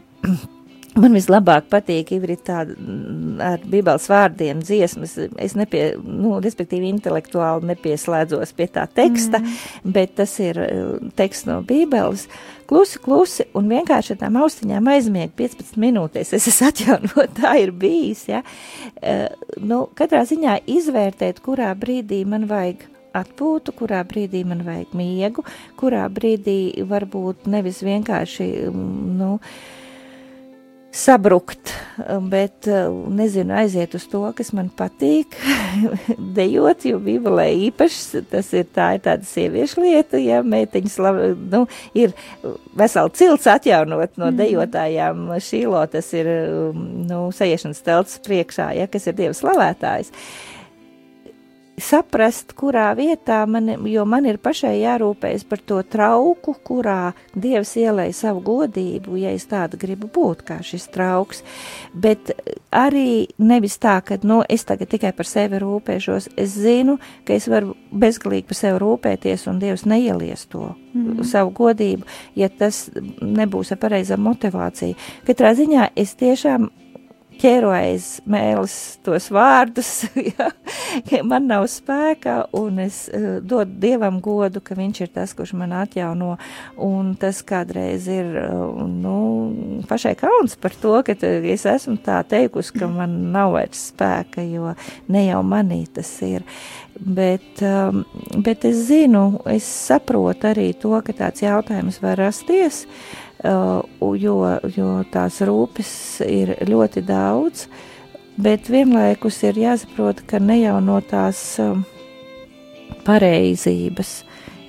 Man 0.94 1.16
vislabāk 1.16 1.66
patīk 1.72 2.12
tāda 2.46 2.74
mm, 2.76 3.40
ar 3.42 3.62
bībeles 3.66 4.04
vārdiem 4.10 4.60
dziesmas. 4.62 5.16
Es 5.42 5.56
nepie, 5.58 5.96
nu, 5.98 6.36
respektīvi 6.42 6.86
intelektuāli 6.92 7.66
nepieslēdzos 7.72 8.54
pie 8.54 8.68
tā 8.70 8.84
teksta, 8.86 9.40
mm. 9.42 9.90
bet 9.96 10.14
tas 10.20 10.36
ir 10.38 10.60
uh, 10.62 11.10
teksts 11.18 11.48
no 11.50 11.58
bībeles. 11.66 12.28
Klusi, 12.70 13.02
klusi 13.02 13.48
un 13.58 13.68
vienkārši 13.74 14.14
ar 14.14 14.22
tām 14.22 14.38
austiņām 14.44 14.94
aizmieg 14.94 15.34
15 15.36 15.74
minūtēs. 15.82 16.32
Es 16.38 16.48
esmu 16.52 16.70
atjaunot, 16.70 17.36
tā 17.42 17.56
ir 17.64 17.74
bijis, 17.74 18.28
ja. 18.30 18.44
Uh, 19.02 19.26
nu, 19.58 19.84
katrā 19.98 20.22
ziņā 20.30 20.60
izvērtēt, 20.78 21.42
kurā 21.42 21.74
brīdī 21.74 22.22
man 22.22 22.46
vajag 22.50 22.86
atpūtu, 23.18 23.74
kurā 23.82 24.06
brīdī 24.06 24.46
man 24.46 24.62
vajag 24.66 24.94
miegu, 24.98 25.42
kurā 25.78 26.06
brīdī 26.10 26.84
varbūt 26.86 27.50
nevis 27.50 27.82
vienkārši, 27.82 28.52
mm, 28.70 29.16
nu, 29.18 29.36
uh, 29.38 29.73
sabrukt, 30.94 31.72
bet 32.30 32.68
nezinu, 33.10 33.54
aiziet 33.58 33.96
uz 33.98 34.06
to, 34.10 34.22
kas 34.36 34.52
man 34.54 34.70
patīk, 34.78 35.34
dejot, 36.38 36.86
jo 36.86 37.00
Bībelē 37.02 37.48
īpaši 37.68 38.22
tas 38.30 38.52
ir 38.54 38.68
tā, 38.74 38.92
ir 38.96 39.02
tāda 39.04 39.26
sieviešu 39.26 39.82
lieta, 39.82 40.20
ja 40.22 40.40
meiteņas, 40.46 40.96
nu, 41.50 41.64
ir 41.98 42.14
vesela 42.78 43.10
cilts 43.10 43.50
atjaunot 43.50 44.14
no 44.20 44.30
mm. 44.30 44.38
dejotājām, 44.38 45.28
šīlo 45.42 45.82
tas 45.90 46.12
ir, 46.14 46.30
nu, 47.10 47.26
sajiešanas 47.34 47.84
telts 47.84 48.18
priekšā, 48.24 48.70
ja, 48.78 48.90
kas 48.90 49.10
ir 49.10 49.18
Dieva 49.18 49.34
slavētājs. 49.36 50.14
Uh, 50.14 50.53
saprast, 51.80 52.52
kurā 52.58 52.92
vietā 52.96 53.40
man, 53.50 53.68
jo 53.88 54.04
man 54.06 54.26
ir 54.28 54.38
pašai 54.42 54.76
jārūpējas 54.78 55.44
par 55.48 55.62
to 55.66 55.80
trauku, 55.82 56.54
kurā 56.66 57.14
Dievs 57.34 57.74
ielēja 57.80 58.14
savu 58.14 58.42
godību, 58.46 59.16
ja 59.18 59.32
es 59.34 59.46
tāda 59.50 59.78
gribu 59.80 60.08
būt 60.12 60.44
kā 60.46 60.60
šis 60.64 60.86
trauks, 60.94 61.42
bet 61.94 62.30
arī 62.74 63.26
nevis 63.42 63.78
tā, 63.82 63.98
ka, 64.06 64.20
nu, 64.22 64.42
es 64.48 64.66
tagad 64.68 64.92
tikai 64.94 65.14
par 65.16 65.28
sevi 65.28 65.58
rūpēšos, 65.62 66.30
es 66.38 66.54
zinu, 66.54 66.98
ka 67.26 67.34
es 67.34 67.48
varu 67.50 67.74
bezgalīgi 67.90 68.48
par 68.50 68.60
sevi 68.60 68.80
rūpēties 68.84 69.48
un 69.50 69.58
Dievs 69.62 69.86
neielies 69.90 70.46
to 70.52 70.70
mm. 70.94 71.24
savu 71.26 71.52
godību, 71.58 72.06
ja 72.38 72.50
tas 72.52 72.86
nebūs 72.94 73.74
ar 73.74 73.82
pareizā 73.82 74.18
motivāciju. 74.20 74.98
Katrā 75.26 75.54
ziņā 75.58 75.90
es 75.98 76.14
tiešām 76.20 76.70
ķēru 77.40 77.70
aiz 77.74 78.08
mēlis 78.30 78.74
tos 79.04 79.28
vārdus, 79.34 79.90
ja, 80.30 81.20
man 81.26 81.48
nav 81.50 81.66
spēka, 81.70 82.36
un 82.56 82.80
es 82.84 83.04
uh, 83.08 83.38
dodu 83.44 83.78
Dievam 83.82 84.20
godu, 84.24 84.62
ka 84.64 84.76
viņš 84.78 85.00
ir 85.04 85.12
tas, 85.14 85.34
kurš 85.36 85.54
man 85.58 85.74
atjauno, 85.76 86.34
un 86.82 87.14
tas 87.20 87.42
kādreiz 87.46 88.08
ir, 88.12 88.30
uh, 88.44 88.84
nu, 88.88 89.16
pašai 89.90 90.14
kauns 90.20 90.56
par 90.60 90.76
to, 90.80 90.94
ka 91.06 91.16
es 91.24 91.66
esmu 91.68 91.98
tā 92.04 92.20
teikusi, 92.28 92.74
ka 92.78 92.88
man 92.90 93.16
nav 93.34 93.54
vairs 93.58 93.90
spēka, 93.90 94.44
jo 94.48 94.74
ne 95.12 95.26
jau 95.26 95.42
manī 95.46 95.84
tas 95.94 96.10
ir. 96.26 96.46
Bet, 96.94 97.62
um, 97.62 98.04
bet 98.44 98.64
es 98.64 98.84
zinu, 98.88 99.40
es 99.50 99.66
saprotu 99.66 100.52
arī 100.52 100.68
to, 100.78 100.92
ka 101.02 101.14
tāds 101.16 101.42
jautājums 101.42 101.98
var 102.02 102.20
rasties. 102.22 102.84
Uh, 103.44 103.82
jo, 104.16 104.36
jo 104.76 104.92
tās 105.12 105.40
rūpes 105.44 105.90
ir 106.24 106.54
ļoti 106.64 107.02
daudz, 107.04 107.66
bet 108.40 108.70
vienlaikus 108.72 109.42
ir 109.44 109.58
jāsaprot, 109.58 110.22
ka 110.30 110.38
ne 110.40 110.60
jau 110.62 110.78
no 110.80 111.00
tās 111.04 111.42
um, 111.60 111.82
pareizības, 113.04 114.14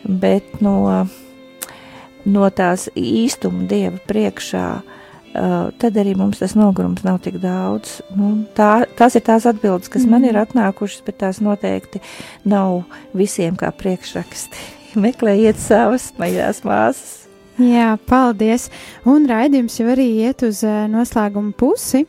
bet 0.03 0.59
no, 0.65 1.05
no 2.25 2.51
tās 2.51 2.89
īstuma 2.97 3.69
dieva 3.69 4.01
priekšā. 4.09 4.67
Uh, 4.81 5.01
tad 5.81 5.97
arī 5.99 6.15
mums 6.17 6.39
tas 6.39 6.55
nogurums 6.55 7.03
nav 7.05 7.19
tik 7.25 7.37
daudz. 7.43 7.99
Nu, 8.15 8.31
tā, 8.57 8.85
tās 8.97 9.17
ir 9.17 9.25
tās 9.27 9.47
atbildes, 9.49 9.91
kas 9.91 10.05
mm. 10.05 10.15
man 10.15 10.29
ir 10.29 10.39
atnākušas, 10.39 11.03
bet 11.07 11.19
tās 11.23 11.41
noteikti 11.43 12.01
nav 12.47 12.83
visiem 13.17 13.57
kā 13.59 13.73
priekšraksti. 13.75 14.65
Meklējiet 15.05 15.59
savas 15.59 16.11
maļās 16.19 16.63
māsas, 16.67 17.21
Jā, 17.55 17.93
paldies. 18.03 18.65
Un 19.07 19.29
raidījums 19.31 19.77
jau 19.79 19.85
arī 19.93 20.09
iet 20.25 20.43
uz 20.43 20.59
noslēguma 20.91 21.53
pusi. 21.55 22.01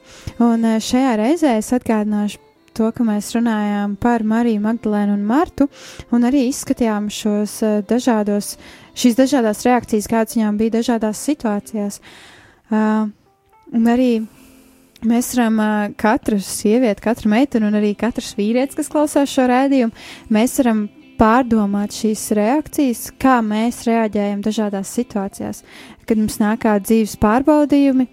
Un 0.42 0.66
šajā 0.82 1.12
reizē 1.20 1.52
es 1.60 1.70
atgādināšu 1.76 2.40
to, 2.74 2.90
ka 2.90 3.06
mēs 3.06 3.30
runājām 3.36 3.94
par 4.02 4.26
Mariju 4.26 4.64
Magdalēnu 4.64 5.14
un 5.14 5.22
Martu, 5.28 5.68
un 6.10 6.26
arī 6.26 6.48
izskatījām 6.50 7.06
šos 7.14 7.60
dažādos, 7.86 8.56
šīs 8.98 9.14
dažādās 9.22 9.62
reakcijas, 9.68 10.10
kādas 10.10 10.34
viņām 10.34 10.58
bija 10.58 10.80
dažādās 10.80 11.22
situācijās. 11.30 12.02
Uh, 12.02 12.35
un 12.70 13.90
arī 13.92 14.10
mēs 15.06 15.32
varam 15.36 15.58
uh, 15.60 15.94
katra 15.98 16.38
sieviete, 16.42 17.02
katra 17.04 17.30
meitene 17.30 17.68
un 17.68 17.78
arī 17.78 17.92
katrs 17.98 18.34
vīrietis, 18.38 18.76
kas 18.78 18.90
klausās 18.92 19.32
šo 19.32 19.46
rēdījumu, 19.50 19.94
mēs 20.32 20.56
varam 20.62 20.86
pārdomāt 21.20 21.96
šīs 21.96 22.24
reakcijas, 22.36 23.04
kā 23.20 23.38
mēs 23.44 23.84
reaģējam 23.88 24.42
dažādās 24.44 24.92
situācijās, 24.98 25.62
kad 26.08 26.20
mums 26.20 26.40
nāk 26.42 26.64
kādi 26.66 26.90
dzīves 26.90 27.16
pārbaudījumi, 27.22 28.08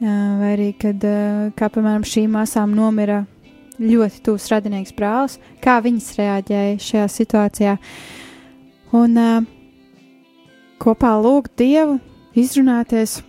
vai 0.00 0.50
arī 0.56 0.70
kad, 0.80 1.04
kā 1.54 1.68
piemēram, 1.70 2.06
šīm 2.08 2.34
māsām 2.34 2.74
nomira 2.74 3.22
ļoti 3.80 4.24
tūs 4.26 4.48
radinieks 4.50 4.96
brālis, 4.96 5.38
kā 5.62 5.78
viņas 5.84 6.10
reaģēja 6.18 6.76
šajā 6.88 7.06
situācijā. 7.14 7.76
Un 8.98 9.16
kopā 10.82 11.14
lūgt 11.22 11.54
Dievu, 11.60 12.00
izrunāties 12.34 13.20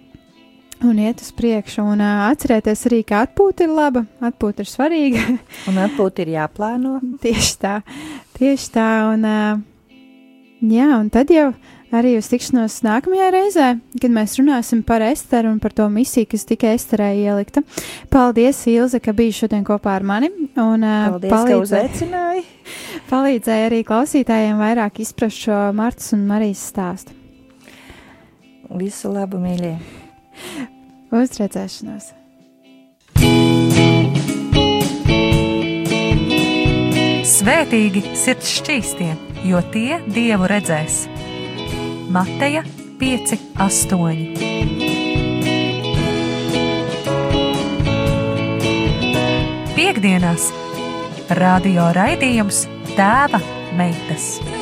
un 0.84 1.02
iet 1.02 1.22
uz 1.22 1.32
priekšu, 1.38 1.84
un 1.94 2.02
atcerēties 2.04 2.86
arī, 2.90 3.02
ka 3.08 3.26
atpūta 3.28 3.68
ir 3.68 3.76
laba, 3.76 4.06
atpūta 4.24 4.66
ir 4.66 4.70
svarīga. 4.70 5.26
un 5.70 5.82
atpūta 5.86 6.26
ir 6.26 6.34
jāplāno. 6.38 6.98
Tieši 7.22 7.60
tā. 7.62 7.76
Tieši 8.38 8.72
tā, 8.74 8.90
un, 9.12 9.28
jā, 10.72 10.90
un 10.98 11.12
tad 11.14 11.34
jau 11.34 11.52
arī 11.92 12.16
uz 12.18 12.30
tikšanos 12.32 12.80
nākamajā 12.86 13.30
reizē, 13.36 13.68
kad 14.00 14.14
mēs 14.16 14.38
runāsim 14.40 14.82
par 14.88 15.04
Esteru 15.06 15.52
un 15.52 15.60
par 15.62 15.76
to 15.76 15.88
misiju, 15.92 16.30
kas 16.32 16.48
tika 16.50 16.72
Esterē 16.76 17.12
ielikta. 17.20 17.64
Paldies, 18.12 18.64
Ilze, 18.72 19.02
ka 19.04 19.14
biji 19.16 19.42
šodien 19.44 19.66
kopā 19.68 19.98
ar 20.00 20.08
mani. 20.08 20.32
Un, 20.56 20.86
Paldies, 20.88 21.32
palīdzēja, 21.34 21.48
ka 21.52 21.64
uzaicināji. 21.66 22.46
palīdzēja 23.12 23.72
arī 23.72 23.82
klausītājiem 23.88 24.62
vairāk 24.62 25.04
izprast 25.04 25.48
šo 25.48 25.64
Martas 25.78 26.14
un 26.18 26.26
Marijas 26.30 26.64
stāstu. 26.72 27.18
Visu 28.80 29.12
labu, 29.12 29.42
mīļie! 29.44 29.76
Uz 31.22 31.38
redzēšanos! 31.42 32.12
Svētīgi 37.32 38.02
sirds 38.18 38.52
šķīstie, 38.60 39.12
jo 39.50 39.62
tie 39.74 39.98
dievu 40.14 40.46
redzēs. 40.52 41.08
Mateja 42.14 42.62
5, 43.02 43.34
8. 43.66 44.52
Piektdienās 49.74 50.52
radio 51.42 51.90
raidījums 51.98 52.68
Tēva 52.94 53.42
meitas. 53.80 54.61